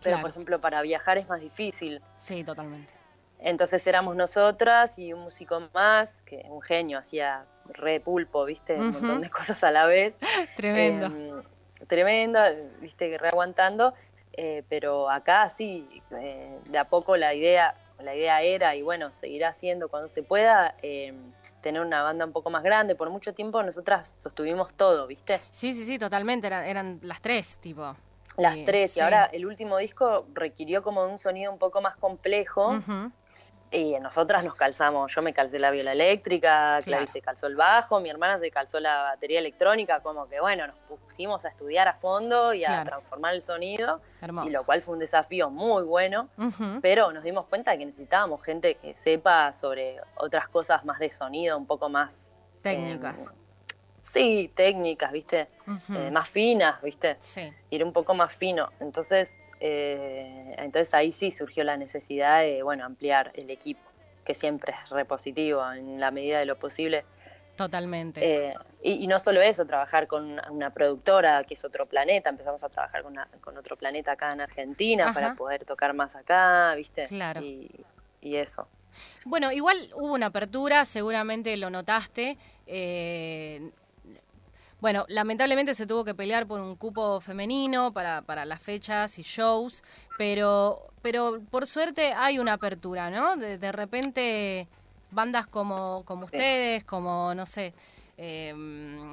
Pero, 0.02 0.16
Claro. 0.16 0.22
por 0.22 0.30
ejemplo, 0.32 0.60
para 0.62 0.82
viajar 0.82 1.18
es 1.18 1.28
más 1.28 1.42
difícil. 1.42 2.02
Sí, 2.18 2.44
totalmente. 2.44 2.94
Entonces 3.40 3.86
éramos 3.88 4.16
nosotras 4.16 4.98
y 4.98 5.12
un 5.14 5.22
músico 5.22 5.62
más, 5.74 6.14
que 6.26 6.42
es 6.42 6.50
un 6.50 6.62
genio, 6.62 7.00
hacía 7.00 7.46
re 7.66 8.00
pulpo, 8.00 8.46
¿viste? 8.46 8.76
Un 8.80 8.92
montón 8.92 9.22
de 9.22 9.30
cosas 9.30 9.62
a 9.64 9.72
la 9.72 9.86
vez. 9.86 10.14
Tremendo. 10.56 11.08
Em, 11.08 11.44
tremendo, 11.88 12.40
viste, 12.80 13.10
que 13.10 13.18
reaguantando. 13.18 13.94
Eh, 14.34 14.64
pero 14.70 15.10
acá 15.10 15.50
sí, 15.58 16.02
eh, 16.12 16.58
de 16.66 16.78
a 16.78 16.86
poco 16.86 17.18
la 17.18 17.34
idea, 17.34 17.76
la 18.00 18.16
idea 18.16 18.42
era, 18.42 18.76
y 18.76 18.82
bueno, 18.82 19.12
seguirá 19.12 19.54
siendo 19.54 19.90
cuando 19.90 20.10
se 20.10 20.24
pueda, 20.24 20.76
em, 20.82 21.16
tener 21.62 21.82
una 21.82 22.04
banda 22.04 22.26
un 22.26 22.34
poco 22.34 22.50
más 22.50 22.62
grande. 22.64 22.94
Por 22.96 23.10
mucho 23.10 23.34
tiempo 23.34 23.64
nosotras 23.64 24.16
sostuvimos 24.22 24.74
todo, 24.74 25.08
¿viste? 25.08 25.40
Sí, 25.50 25.74
sí, 25.74 25.86
sí, 25.86 25.98
totalmente. 25.98 26.48
Eran, 26.48 26.66
eran 26.66 27.00
las 27.04 27.22
tres, 27.22 27.58
tipo. 27.60 27.96
Las 28.36 28.56
Eh, 28.58 28.64
tres. 28.66 28.92
sí. 28.92 29.00
Y 29.00 29.04
ahora 29.04 29.26
el 29.32 29.46
último 29.46 29.78
disco 29.78 30.26
requirió 30.34 30.84
como 30.84 31.06
un 31.06 31.20
sonido 31.20 31.52
un 31.52 31.60
poco 31.60 31.80
más 31.82 31.96
complejo. 31.96 32.70
Ujú. 32.78 33.12
Y 33.76 34.00
nosotras 34.00 34.44
nos 34.46 34.54
calzamos, 34.54 35.12
yo 35.16 35.24
me 35.24 35.34
calcé 35.34 35.58
la 35.58 35.72
viola 35.72 35.94
eléctrica, 35.94 36.78
Clary 36.84 37.06
Claro. 37.06 37.12
se 37.12 37.22
calzó 37.22 37.48
el 37.48 37.56
bajo, 37.56 38.00
mi 38.00 38.08
hermana 38.12 38.38
se 38.38 38.52
calzó 38.52 38.80
la 38.80 39.02
batería 39.02 39.40
electrónica, 39.40 40.00
como 40.02 40.30
que 40.30 40.40
bueno, 40.40 40.68
nos 40.68 40.76
pusimos 41.00 41.44
a 41.44 41.50
estudiar 41.50 41.88
a 41.88 41.96
fondo 41.96 42.54
y 42.54 42.64
a 42.66 42.68
Claro. 42.68 42.86
transformar 42.90 43.34
el 43.34 43.42
sonido, 43.42 44.00
Hermoso. 44.22 44.48
y 44.48 44.52
lo 44.52 44.64
cual 44.64 44.84
fue 44.84 44.94
un 44.94 45.00
desafío 45.00 45.50
muy 45.50 45.82
bueno, 45.86 46.30
pero 46.84 47.12
nos 47.12 47.24
dimos 47.24 47.48
cuenta 47.48 47.72
de 47.72 47.80
que 47.80 47.86
necesitábamos 47.88 48.44
gente 48.44 48.76
que 48.76 48.94
sepa 48.94 49.54
sobre 49.54 49.98
otras 50.18 50.48
cosas 50.50 50.86
más 50.86 51.00
de 51.00 51.12
sonido, 51.12 51.58
un 51.58 51.66
poco 51.66 51.90
más... 51.90 52.30
Técnicas. 52.62 53.26
eh, 53.26 53.30
sí, 54.14 54.52
técnicas, 54.56 55.12
¿viste? 55.12 55.48
Eh, 55.90 56.12
más 56.12 56.30
finas, 56.30 56.80
¿viste? 56.84 57.16
Sí. 57.22 57.52
ir 57.72 57.84
un 57.84 57.92
poco 57.92 58.14
más 58.14 58.32
fino. 58.36 58.70
Entonces, 58.80 59.34
eh, 59.66 60.56
entonces 60.58 60.94
ahí 60.94 61.14
sí 61.14 61.32
surgió 61.32 61.64
la 61.64 61.78
necesidad 61.78 62.42
de, 62.42 62.64
bueno, 62.64 62.84
ampliar 62.84 63.32
el 63.36 63.50
equipo, 63.50 63.80
que 64.26 64.36
siempre 64.36 64.74
es 64.84 64.90
repositivo 64.90 65.64
en 65.72 66.00
la 66.02 66.12
medida 66.12 66.38
de 66.40 66.46
lo 66.46 66.58
posible. 66.60 67.06
Totalmente. 67.56 68.20
Eh, 68.50 68.54
y, 68.82 69.04
y 69.04 69.08
no 69.08 69.20
solo 69.20 69.42
eso, 69.42 69.66
trabajar 69.66 70.08
con 70.08 70.26
una, 70.32 70.52
una 70.52 70.70
productora 70.72 71.44
que 71.46 71.54
es 71.54 71.64
otro 71.64 71.86
planeta, 71.86 72.30
empezamos 72.30 72.62
a 72.64 72.68
trabajar 72.70 73.04
con, 73.04 73.14
una- 73.14 73.30
con 73.42 73.58
otro 73.58 73.78
planeta 73.78 74.12
acá 74.14 74.34
en 74.34 74.42
Argentina 74.42 75.06
Ajá. 75.06 75.14
para 75.14 75.36
poder 75.36 75.64
tocar 75.64 75.94
más 75.94 76.14
acá, 76.16 76.74
¿viste? 76.76 77.08
Claro. 77.08 77.42
Y, 77.42 77.70
y 78.22 78.36
eso. 78.36 78.68
Bueno, 79.24 79.52
igual 79.52 79.78
hubo 79.96 80.14
una 80.14 80.26
apertura, 80.28 80.84
seguramente 80.86 81.56
lo 81.58 81.70
notaste. 81.70 82.38
eh, 82.68 83.72
bueno, 84.84 85.06
lamentablemente 85.08 85.76
se 85.76 85.88
tuvo 85.88 86.04
que 86.04 86.14
pelear 86.14 86.46
por 86.46 86.60
un 86.60 86.76
cupo 86.76 87.22
femenino 87.22 87.94
para, 87.94 88.22
para 88.22 88.44
las 88.44 88.62
fechas 88.62 89.18
y 89.18 89.22
shows, 89.22 89.82
pero, 90.18 90.92
pero 91.02 91.40
por 91.50 91.68
suerte 91.68 92.12
hay 92.12 92.38
una 92.38 92.52
apertura, 92.52 93.10
¿no? 93.10 93.38
De, 93.38 93.58
de 93.58 93.72
repente 93.72 94.68
bandas 95.10 95.48
como, 95.48 96.04
como 96.04 96.26
ustedes, 96.26 96.84
como, 96.84 97.34
no 97.34 97.46
sé, 97.46 97.74
eh, 98.18 98.54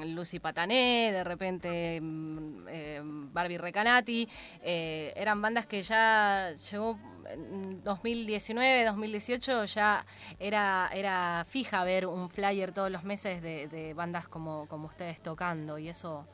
Lucy 0.07 0.41
Patané, 0.41 1.13
de 1.13 1.23
repente 1.23 2.01
mm, 2.01 2.67
eh, 2.69 3.01
Barbie 3.05 3.59
Recanati, 3.59 4.29
eh, 4.63 5.13
eran 5.15 5.41
bandas 5.41 5.67
que 5.67 5.83
ya 5.83 6.51
llegó 6.69 6.99
2019, 7.37 8.85
2018, 8.85 9.65
ya 9.67 10.05
era, 10.39 10.91
era 10.93 11.45
fija 11.49 11.85
ver 11.85 12.07
un 12.07 12.29
flyer 12.31 12.73
todos 12.73 12.91
los 12.91 13.05
meses 13.05 13.43
de, 13.43 13.69
de 13.69 13.95
bandas 13.95 14.29
como, 14.29 14.67
como 14.69 14.87
ustedes 14.87 15.21
tocando 15.21 15.79
y 15.79 15.89
eso 15.89 16.27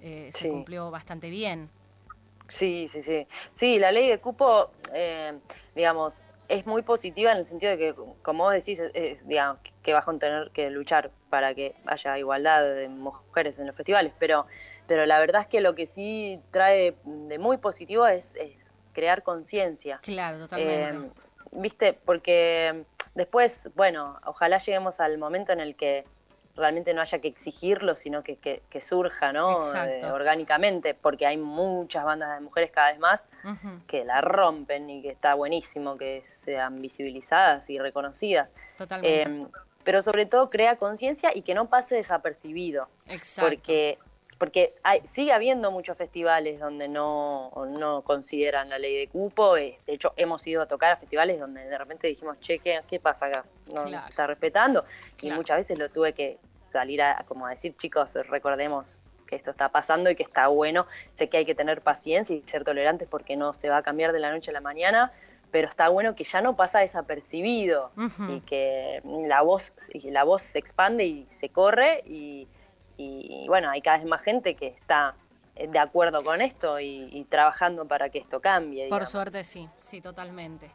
eh, 0.00 0.30
se 0.32 0.40
Sí. 0.44 0.48
cumplió 0.50 0.90
bastante 0.90 1.30
bien. 1.30 1.70
Sí, 2.48 2.88
sí, 2.88 3.02
sí. 3.02 3.26
Sí, 3.54 3.78
la 3.78 3.92
ley 3.92 4.08
de 4.08 4.18
cupo, 4.18 4.70
eh, 4.92 5.38
digamos, 5.74 6.18
es 6.48 6.66
muy 6.66 6.82
positiva 6.82 7.32
en 7.32 7.38
el 7.38 7.46
sentido 7.46 7.72
de 7.72 7.78
que, 7.78 7.94
como 8.20 8.44
vos 8.44 8.52
decís, 8.52 8.78
es, 8.78 8.90
es, 8.94 9.26
digamos, 9.26 9.58
que 9.82 9.94
vas 9.94 10.06
a 10.06 10.18
tener 10.18 10.50
que 10.50 10.68
luchar 10.68 11.10
para 11.30 11.54
que 11.54 11.74
haya 11.86 12.18
igualdad 12.18 12.62
de 12.62 12.88
mujeres 12.88 13.58
en 13.58 13.66
los 13.68 13.74
festivales, 13.76 14.12
pero, 14.18 14.46
pero 14.86 15.06
la 15.06 15.18
verdad 15.18 15.42
es 15.42 15.46
que 15.46 15.62
lo 15.62 15.74
que 15.74 15.86
sí 15.86 16.40
trae 16.50 16.94
de 17.04 17.38
muy 17.38 17.56
positivo 17.56 18.06
es, 18.06 18.34
es 18.34 18.61
crear 18.92 19.22
conciencia. 19.22 19.98
Claro, 20.02 20.38
totalmente. 20.40 21.06
Eh, 21.06 21.10
Viste, 21.54 21.92
porque 21.92 22.84
después, 23.14 23.70
bueno, 23.74 24.18
ojalá 24.24 24.58
lleguemos 24.58 25.00
al 25.00 25.18
momento 25.18 25.52
en 25.52 25.60
el 25.60 25.76
que 25.76 26.06
realmente 26.56 26.92
no 26.94 27.00
haya 27.00 27.18
que 27.18 27.28
exigirlo, 27.28 27.96
sino 27.96 28.22
que, 28.22 28.36
que, 28.36 28.62
que 28.68 28.80
surja, 28.80 29.32
¿no? 29.32 29.60
Eh, 29.74 30.04
orgánicamente, 30.10 30.94
porque 30.94 31.26
hay 31.26 31.36
muchas 31.36 32.04
bandas 32.04 32.34
de 32.34 32.40
mujeres 32.40 32.70
cada 32.70 32.90
vez 32.90 32.98
más 32.98 33.26
que 33.86 34.04
la 34.04 34.20
rompen 34.20 34.88
y 34.88 35.02
que 35.02 35.10
está 35.10 35.34
buenísimo 35.34 35.96
que 35.96 36.22
sean 36.26 36.76
visibilizadas 36.76 37.68
y 37.70 37.78
reconocidas. 37.78 38.48
Totalmente. 38.76 39.22
Eh, 39.22 39.46
pero 39.84 40.02
sobre 40.02 40.26
todo 40.26 40.48
crea 40.48 40.76
conciencia 40.76 41.32
y 41.34 41.42
que 41.42 41.54
no 41.54 41.68
pase 41.68 41.96
desapercibido, 41.96 42.88
Exacto. 43.08 43.50
porque 43.50 43.98
porque 44.42 44.74
hay, 44.82 45.02
sigue 45.14 45.30
habiendo 45.30 45.70
muchos 45.70 45.96
festivales 45.96 46.58
donde 46.58 46.88
no, 46.88 47.52
no 47.68 48.02
consideran 48.02 48.70
la 48.70 48.76
ley 48.76 48.96
de 48.98 49.06
cupo. 49.06 49.56
eh, 49.56 49.78
De 49.86 49.92
hecho, 49.92 50.14
hemos 50.16 50.44
ido 50.48 50.62
a 50.62 50.66
tocar 50.66 50.90
a 50.90 50.96
festivales 50.96 51.38
donde 51.38 51.64
de 51.64 51.78
repente 51.78 52.08
dijimos, 52.08 52.40
che, 52.40 52.58
¿qué, 52.58 52.80
qué 52.88 52.98
pasa 52.98 53.26
acá? 53.26 53.44
No 53.68 53.84
Claro. 53.84 54.02
se 54.02 54.10
está 54.10 54.26
respetando. 54.26 54.84
Y 55.20 55.30
muchas 55.30 55.58
veces 55.58 55.78
lo 55.78 55.90
tuve 55.90 56.12
que 56.12 56.38
salir 56.72 57.02
a, 57.02 57.22
como 57.28 57.46
a 57.46 57.50
decir, 57.50 57.76
chicos, 57.76 58.12
recordemos 58.30 58.98
que 59.28 59.36
esto 59.36 59.52
está 59.52 59.68
pasando 59.68 60.10
y 60.10 60.16
que 60.16 60.24
está 60.24 60.48
bueno. 60.48 60.88
Sé 61.14 61.28
que 61.28 61.36
hay 61.36 61.44
que 61.44 61.54
tener 61.54 61.80
paciencia 61.80 62.34
y 62.34 62.42
ser 62.42 62.64
tolerantes 62.64 63.06
porque 63.06 63.36
no 63.36 63.54
se 63.54 63.68
va 63.68 63.76
a 63.76 63.82
cambiar 63.84 64.10
de 64.12 64.18
la 64.18 64.32
noche 64.32 64.50
a 64.50 64.54
la 64.54 64.60
mañana, 64.60 65.12
pero 65.52 65.68
está 65.68 65.88
bueno 65.88 66.16
que 66.16 66.24
ya 66.24 66.40
no 66.40 66.56
pasa 66.56 66.80
desapercibido 66.80 67.92
y 68.28 68.40
que 68.40 69.02
la 69.04 69.42
voz, 69.42 69.72
y 69.92 70.10
la 70.10 70.24
voz 70.24 70.42
se 70.42 70.58
expande 70.58 71.04
y 71.04 71.28
se 71.30 71.48
corre 71.50 72.02
y, 72.06 72.48
y, 72.96 73.46
bueno, 73.48 73.70
hay 73.70 73.80
cada 73.82 73.98
vez 73.98 74.06
más 74.06 74.22
gente 74.22 74.54
que 74.54 74.68
está 74.68 75.14
eh, 75.56 75.66
de 75.68 75.78
acuerdo 75.78 76.22
con 76.24 76.40
esto 76.40 76.78
y, 76.80 77.08
y 77.12 77.24
trabajando 77.24 77.86
para 77.86 78.08
que 78.10 78.18
esto 78.18 78.40
cambie. 78.40 78.82
Por 78.88 78.98
digamos. 79.00 79.08
suerte 79.10 79.44
sí, 79.44 79.68
sí, 79.78 80.00
totalmente. 80.00 80.70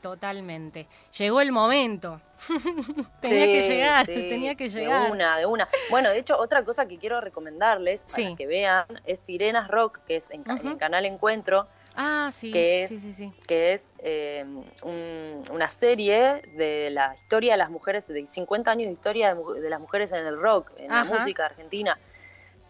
Totalmente. 0.00 0.86
Llegó 1.18 1.40
el 1.40 1.50
momento. 1.50 2.20
tenía 3.22 3.46
que 3.46 3.62
llegar, 3.62 4.04
sí, 4.04 4.12
tenía 4.28 4.54
que 4.54 4.68
llegar. 4.68 5.06
De 5.06 5.10
una, 5.12 5.38
de 5.38 5.46
una. 5.46 5.66
Bueno, 5.90 6.10
de 6.10 6.18
hecho, 6.18 6.36
otra 6.38 6.62
cosa 6.62 6.86
que 6.86 6.98
quiero 6.98 7.22
recomendarles 7.22 8.02
para 8.02 8.14
Sí. 8.14 8.34
que 8.36 8.46
vean 8.46 8.84
es 9.06 9.20
Sirenas 9.20 9.68
Rock, 9.68 10.00
que 10.06 10.16
es 10.16 10.30
en, 10.30 10.44
en 10.50 10.66
el 10.66 10.76
canal 10.76 11.06
Encuentro, 11.06 11.68
Ah, 11.96 12.30
sí, 12.32 12.50
que 12.52 12.82
es- 12.82 12.88
sí, 12.88 12.98
sí, 13.00 13.12
sí. 13.12 13.32
que 13.46 13.74
es 13.74 13.82
eh, 14.06 14.44
un- 14.82 15.44
una 15.50 15.70
serie 15.70 16.42
de 16.56 16.90
la 16.90 17.14
historia 17.14 17.52
de 17.54 17.58
las 17.58 17.70
mujeres, 17.70 18.06
de 18.06 18.26
50 18.26 18.70
años 18.70 18.86
de 18.86 18.92
historia 18.92 19.34
de, 19.34 19.60
de 19.60 19.70
las 19.70 19.80
mujeres 19.80 20.12
en 20.12 20.26
el 20.26 20.38
rock, 20.40 20.70
en 20.76 20.90
Ajá. 20.92 21.04
la 21.10 21.20
música 21.20 21.46
argentina. 21.46 21.98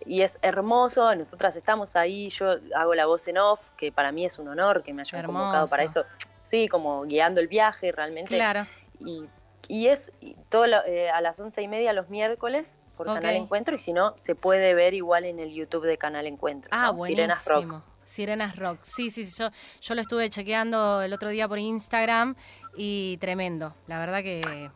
Y 0.06 0.20
es 0.22 0.38
hermoso, 0.42 1.14
nosotras 1.14 1.56
estamos 1.56 1.96
ahí, 1.96 2.28
yo 2.30 2.56
hago 2.76 2.94
la 2.94 3.06
voz 3.06 3.26
en 3.28 3.38
off, 3.38 3.60
que 3.78 3.90
para 3.90 4.12
mí 4.12 4.26
es 4.26 4.38
un 4.38 4.48
honor 4.48 4.82
que 4.82 4.92
me 4.92 5.02
hayan 5.02 5.24
convocado 5.24 5.66
para 5.68 5.84
eso. 5.84 6.04
Sí, 6.42 6.68
como 6.68 7.02
guiando 7.04 7.40
el 7.40 7.48
viaje 7.48 7.90
realmente. 7.90 8.34
Claro. 8.36 8.66
Y, 9.00 9.24
y 9.66 9.88
es 9.88 10.12
y 10.20 10.34
todo 10.50 10.66
lo- 10.66 10.84
eh, 10.84 11.08
a 11.10 11.20
las 11.22 11.40
once 11.40 11.62
y 11.62 11.68
media 11.68 11.92
los 11.94 12.10
miércoles 12.10 12.74
por. 12.96 13.06
Canal 13.06 13.34
Encuentro 13.36 13.74
y 13.74 13.78
si 13.78 13.92
no, 13.94 14.14
se 14.18 14.34
puede 14.34 14.74
ver 14.74 14.92
igual 14.94 15.24
en 15.24 15.38
el 15.40 15.52
YouTube 15.54 15.86
de 15.86 15.96
Canal 15.96 16.26
Encuentro. 16.26 16.68
Ah, 16.72 16.88
¿no? 16.88 16.94
buenísimo. 16.94 17.34
Sirenas 17.34 17.46
Rock. 17.46 17.82
Sirenas 18.04 18.56
Rock. 18.56 18.78
Sí, 18.82 19.10
sí, 19.10 19.24
sí, 19.24 19.32
yo, 19.42 19.48
yo 19.80 19.94
lo 19.94 20.00
estuve 20.00 20.28
chequeando 20.30 21.02
el 21.02 21.12
otro 21.12 21.28
día 21.30 21.48
por 21.48 21.58
Instagram 21.58 22.34
y 22.76 23.16
tremendo. 23.18 23.74
La 23.86 23.98
verdad 23.98 24.22
que 24.22 24.70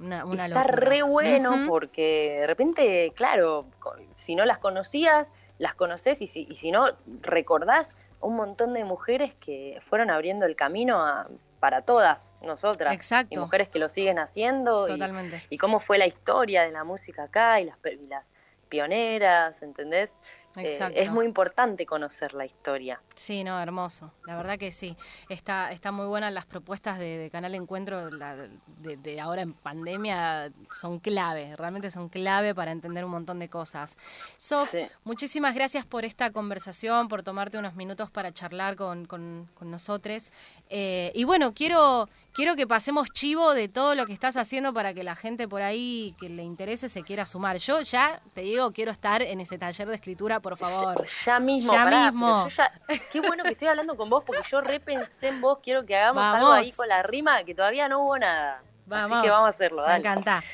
una, 0.00 0.24
una 0.24 0.46
Está 0.46 0.60
locura. 0.60 0.76
re 0.76 1.02
bueno 1.02 1.64
porque 1.66 2.36
de 2.40 2.46
repente, 2.46 3.12
claro, 3.16 3.66
si 4.14 4.34
no 4.36 4.44
las 4.44 4.58
conocías, 4.58 5.30
las 5.58 5.74
conoces 5.74 6.20
y 6.22 6.28
si, 6.28 6.46
y 6.48 6.56
si 6.56 6.70
no, 6.70 6.86
recordás 7.20 7.94
un 8.20 8.36
montón 8.36 8.74
de 8.74 8.84
mujeres 8.84 9.34
que 9.34 9.80
fueron 9.88 10.10
abriendo 10.10 10.46
el 10.46 10.54
camino 10.56 11.04
a- 11.04 11.28
para 11.58 11.82
todas 11.82 12.32
nosotras. 12.42 12.94
Exacto. 12.94 13.34
Y 13.34 13.38
mujeres 13.38 13.68
que 13.68 13.80
lo 13.80 13.88
siguen 13.88 14.20
haciendo. 14.20 14.86
y- 14.86 14.92
Totalmente. 14.92 15.42
Y, 15.50 15.58
cómo 15.58 15.80
fue 15.80 15.98
la 15.98 16.06
historia 16.06 16.62
de 16.62 16.70
la 16.70 16.84
música 16.84 17.24
acá 17.24 17.60
y 17.60 17.64
las, 17.64 17.76
y 17.84 18.06
las 18.06 18.28
pioneras, 18.68 19.60
¿entendés? 19.62 20.12
Eh, 20.56 20.62
Exacto. 20.62 20.98
es 20.98 21.10
muy 21.12 21.24
importante 21.26 21.86
conocer 21.86 22.34
la 22.34 22.44
historia. 22.44 23.00
Sí, 23.14 23.44
no, 23.44 23.60
hermoso. 23.60 24.12
La 24.26 24.36
verdad 24.36 24.58
que 24.58 24.72
sí. 24.72 24.96
Está, 25.28 25.70
está 25.70 25.92
muy 25.92 26.06
buenas 26.06 26.32
las 26.32 26.46
propuestas 26.46 26.98
de, 26.98 27.18
de 27.18 27.30
Canal 27.30 27.54
Encuentro 27.54 28.10
la- 28.10 28.34
de, 28.34 28.96
de 28.96 29.20
ahora 29.20 29.42
en 29.42 29.52
pandemia. 29.52 30.50
Son 30.72 30.98
clave, 30.98 31.54
realmente 31.56 31.90
son 31.90 32.08
clave 32.08 32.54
para 32.54 32.72
entender 32.72 33.04
un 33.04 33.10
montón 33.12 33.38
de 33.38 33.48
cosas. 33.48 33.96
Sof, 34.36 34.74
muchísimas 35.04 35.54
gracias 35.54 35.86
por 35.86 36.04
esta 36.04 36.30
conversación, 36.32 37.08
por 37.08 37.22
tomarte 37.22 37.58
unos 37.58 37.74
minutos 37.74 38.10
para 38.10 38.32
charlar 38.32 38.74
con, 38.76 39.04
con, 39.04 39.48
con 39.54 39.70
nosotros. 39.70 40.32
Eh, 40.70 41.12
y 41.14 41.24
bueno, 41.24 41.52
quiero, 41.54 42.08
quiero 42.38 42.54
que 42.54 42.68
pasemos 42.68 43.08
chivo 43.12 43.52
de 43.52 43.68
todo 43.68 43.96
lo 43.96 44.06
que 44.06 44.12
estás 44.12 44.36
haciendo 44.36 44.72
para 44.72 44.94
que 44.94 45.02
la 45.02 45.16
gente 45.16 45.48
por 45.48 45.60
ahí 45.60 46.14
que 46.20 46.28
le 46.28 46.44
interese 46.44 46.88
se 46.88 47.02
quiera 47.02 47.26
sumar. 47.26 47.56
Yo 47.56 47.80
ya 47.80 48.20
te 48.32 48.42
digo, 48.42 48.70
quiero 48.72 48.92
estar 48.92 49.22
en 49.22 49.40
ese 49.40 49.58
taller 49.58 49.88
de 49.88 49.96
escritura, 49.96 50.38
por 50.38 50.56
favor. 50.56 51.04
Ya 51.26 51.40
mismo, 51.40 51.72
Ya 51.72 51.82
pará, 51.84 52.04
mismo. 52.12 52.48
ya- 52.56 52.72
qué 53.12 53.20
bueno 53.20 53.42
que 53.42 53.50
estoy 53.50 53.66
hablando 53.66 53.96
con 53.96 54.08
vos 54.08 54.22
porque 54.24 54.42
yo 54.50 54.60
repensé 54.60 55.28
en 55.28 55.40
vos, 55.40 55.58
quiero 55.64 55.84
que 55.84 55.96
hagamos 55.96 56.22
algo 56.22 56.52
ahí 56.52 56.70
con 56.70 56.86
la 56.88 57.02
rima 57.02 57.42
que 57.42 57.56
todavía 57.56 57.88
no 57.88 58.02
hubo 58.04 58.16
nada. 58.18 58.62
Vamos. 58.86 59.18
Así 59.18 59.22
que 59.26 59.30
vamos 59.30 59.46
a 59.46 59.50
hacerlo, 59.50 59.82
Me 59.82 59.88
dale. 59.88 59.98
encanta. 59.98 60.44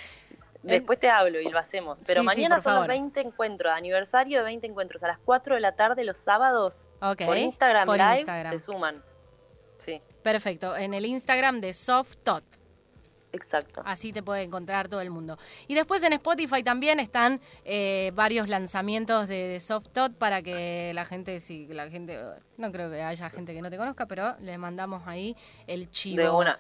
Después 0.63 0.99
te 0.99 1.11
hablo 1.11 1.39
y 1.39 1.51
lo 1.51 1.59
hacemos. 1.59 2.01
Pero 2.07 2.23
Sí, 2.23 2.27
mañana 2.27 2.55
son 2.57 2.63
favor. 2.65 2.79
los 2.81 2.89
20 2.89 3.21
encuentros, 3.21 3.71
aniversario 3.75 4.39
de 4.39 4.45
20 4.47 4.67
encuentros, 4.67 5.03
a 5.03 5.09
las 5.09 5.19
4 5.19 5.57
de 5.57 5.61
la 5.61 5.73
tarde 5.77 6.03
los 6.05 6.17
sábados. 6.17 6.85
Ok, 7.03 7.27
Por 7.27 7.37
Instagram 7.37 7.85
por 7.85 7.99
Live 7.99 8.21
Instagram. 8.21 8.53
se 8.59 8.65
suman. 8.65 9.03
Sí, 9.85 10.01
Perfecto, 10.23 10.77
en 10.77 10.95
el 10.95 11.05
Instagram 11.07 11.61
de 11.61 11.75
SoftTot. 11.75 12.45
exacto. 13.33 13.83
Así 13.85 14.13
te 14.13 14.23
puede 14.23 14.43
encontrar 14.43 14.89
todo 14.89 15.01
el 15.01 15.11
mundo. 15.11 15.37
Y 15.67 15.75
después 15.75 16.03
en 16.03 16.13
Spotify 16.15 16.63
también 16.63 17.01
están 17.01 17.41
eh, 17.65 18.13
varios 18.15 18.49
lanzamientos 18.49 19.29
de, 19.29 19.49
de 19.49 19.61
SoftTot 19.61 20.15
para 20.15 20.41
que 20.43 20.93
la 20.95 21.05
gente, 21.05 21.41
si 21.41 21.67
la 21.67 21.91
gente, 21.91 22.19
no 22.57 22.71
creo 22.73 22.91
que 22.91 23.03
haya 23.03 23.29
gente 23.29 23.53
que 23.53 23.61
no 23.61 23.71
te 23.71 23.77
conozca, 23.77 24.07
pero 24.07 24.37
le 24.41 24.57
mandamos 24.57 25.03
ahí 25.07 25.37
el 25.67 25.91
chivo. 25.91 26.23
De 26.23 26.31
una. 26.31 26.59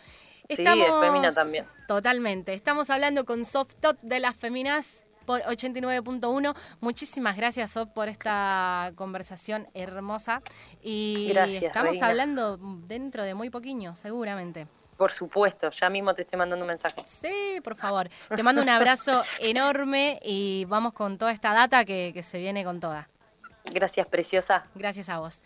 Sí, 0.50 0.62
de 0.62 0.92
Femina 1.00 1.32
también. 1.32 1.64
Totalmente. 1.88 2.52
Estamos 2.52 2.90
hablando 2.90 3.24
con 3.24 3.44
SoftTot 3.46 4.00
de 4.02 4.20
las 4.20 4.36
Feminas 4.36 5.03
por 5.24 5.42
89.1. 5.42 6.56
Muchísimas 6.80 7.36
gracias, 7.36 7.70
Sof, 7.70 7.88
por 7.90 8.08
esta 8.08 8.92
conversación 8.94 9.66
hermosa. 9.74 10.42
Y 10.82 11.28
Gracias, 11.30 11.64
estamos 11.64 11.92
Reina. 11.92 12.06
hablando 12.06 12.58
dentro 12.86 13.22
de 13.24 13.34
muy 13.34 13.50
poquillo, 13.50 13.94
seguramente. 13.96 14.66
Por 14.96 15.10
supuesto, 15.10 15.70
ya 15.70 15.90
mismo 15.90 16.14
te 16.14 16.22
estoy 16.22 16.38
mandando 16.38 16.64
un 16.64 16.68
mensaje. 16.68 17.02
Sí, 17.04 17.60
por 17.64 17.74
favor. 17.74 18.08
Te 18.34 18.42
mando 18.42 18.62
un 18.62 18.68
abrazo 18.68 19.24
enorme 19.40 20.20
y 20.22 20.66
vamos 20.66 20.92
con 20.92 21.18
toda 21.18 21.32
esta 21.32 21.52
data 21.52 21.84
que, 21.84 22.12
que 22.14 22.22
se 22.22 22.38
viene 22.38 22.62
con 22.64 22.78
toda. 22.78 23.08
Gracias, 23.64 24.06
preciosa. 24.06 24.66
Gracias 24.74 25.08
a 25.08 25.18
vos. 25.18 25.40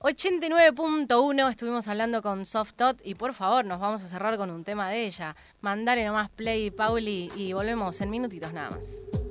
89.1 0.00 1.50
estuvimos 1.50 1.88
hablando 1.88 2.22
con 2.22 2.46
Softot 2.46 3.00
y 3.04 3.16
por 3.16 3.34
favor 3.34 3.64
nos 3.64 3.80
vamos 3.80 4.00
a 4.04 4.06
cerrar 4.06 4.36
con 4.36 4.48
un 4.48 4.62
tema 4.62 4.88
de 4.88 5.04
ella. 5.06 5.34
Mandale 5.60 6.04
nomás 6.04 6.30
play, 6.30 6.70
Pauli, 6.70 7.32
y 7.34 7.52
volvemos 7.52 8.00
en 8.00 8.10
minutitos 8.10 8.52
nada 8.52 8.70
más. 8.70 9.27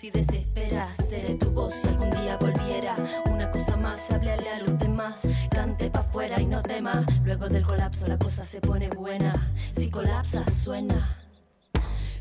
Si 0.00 0.10
desesperas, 0.10 0.96
seré 1.10 1.34
tu 1.34 1.50
voz 1.50 1.74
si 1.74 1.88
algún 1.88 2.08
día 2.08 2.38
volviera. 2.38 2.96
Una 3.26 3.50
cosa 3.50 3.76
más, 3.76 4.10
háblale 4.10 4.48
a 4.48 4.60
los 4.60 4.78
demás, 4.78 5.28
cante 5.50 5.90
pa' 5.90 6.00
afuera 6.00 6.40
y 6.40 6.46
no 6.46 6.62
temas. 6.62 7.04
Luego 7.22 7.50
del 7.50 7.62
colapso 7.62 8.06
la 8.06 8.16
cosa 8.16 8.42
se 8.42 8.62
pone 8.62 8.88
buena, 8.88 9.52
si 9.72 9.90
colapsa 9.90 10.50
suena. 10.50 11.18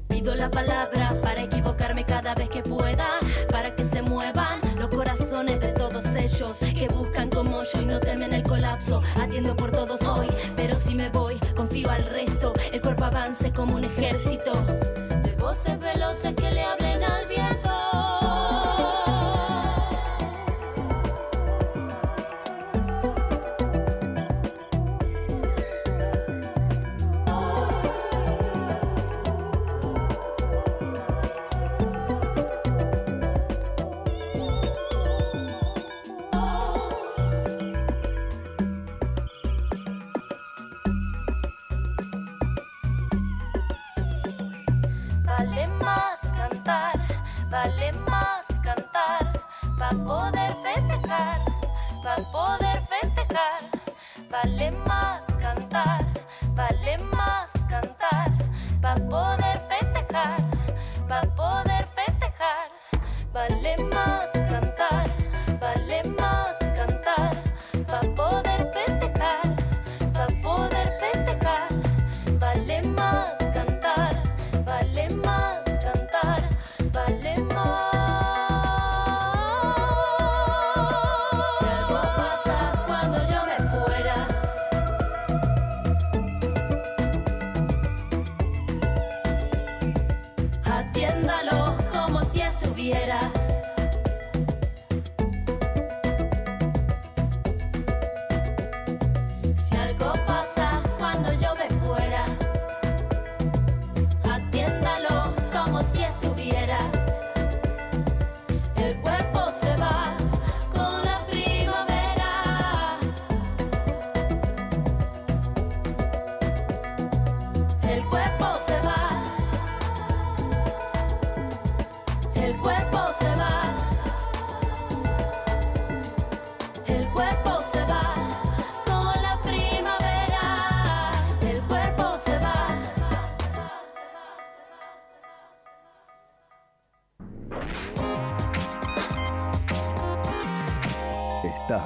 Pido 0.09 0.35
la 0.35 0.49
palabra 0.49 1.15
para 1.21 1.43
equivocarme 1.43 2.03
cada 2.03 2.35
vez 2.35 2.49
que 2.49 2.63
pueda, 2.63 3.07
para 3.49 3.73
que 3.73 3.85
se 3.85 4.01
muevan 4.01 4.59
los 4.77 4.89
corazones 4.89 5.61
de 5.61 5.69
todos 5.69 6.03
ellos 6.15 6.57
que 6.59 6.89
buscan 6.89 7.29
como 7.29 7.63
yo 7.63 7.81
y 7.81 7.85
no 7.85 8.01
temen 8.01 8.33
el 8.33 8.43
colapso. 8.43 9.01
Atiendo 9.21 9.55
por 9.55 9.71
todos 9.71 10.01
hoy, 10.01 10.27
pero 10.57 10.75
si 10.75 10.95
me 10.95 11.07
voy, 11.07 11.39
confío 11.55 11.89
al 11.91 12.03
resto. 12.03 12.51
El 12.73 12.81
cuerpo 12.81 13.05
avance 13.05 13.53
como 13.53 13.75
un 13.75 13.85
ejército 13.85 14.51
de 15.23 15.35
voces 15.39 15.79
veloces 15.79 16.28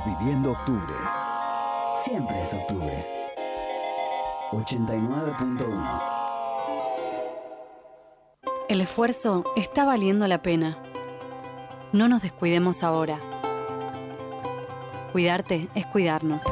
viviendo 0.05 0.51
octubre. 0.51 0.93
Siempre 1.95 2.41
es 2.41 2.53
octubre. 2.53 3.05
89.1 4.51 6.01
El 8.69 8.81
esfuerzo 8.81 9.43
está 9.55 9.85
valiendo 9.85 10.27
la 10.27 10.41
pena. 10.41 10.77
No 11.91 12.07
nos 12.07 12.21
descuidemos 12.21 12.83
ahora. 12.83 13.19
Cuidarte 15.11 15.67
es 15.75 15.85
cuidarnos. 15.85 16.43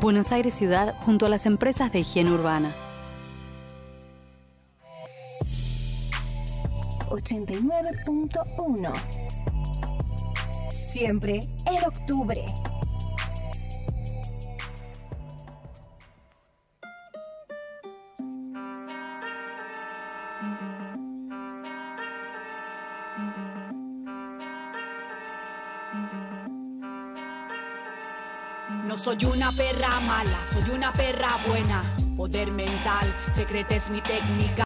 Buenos 0.00 0.32
Aires 0.32 0.54
Ciudad 0.54 0.94
junto 1.04 1.26
a 1.26 1.28
las 1.28 1.46
empresas 1.46 1.92
de 1.92 2.00
higiene 2.00 2.32
urbana. 2.32 2.72
89.1 7.08 9.41
Siempre 10.92 11.40
en 11.64 11.84
octubre. 11.86 12.44
No 28.84 28.98
soy 28.98 29.24
una 29.24 29.50
perra 29.52 29.98
mala, 30.00 30.44
soy 30.52 30.74
una 30.74 30.92
perra 30.92 31.30
buena. 31.48 31.96
Poder 32.18 32.50
mental, 32.50 33.06
secreta 33.34 33.76
es 33.76 33.88
mi 33.88 34.02
técnica. 34.02 34.52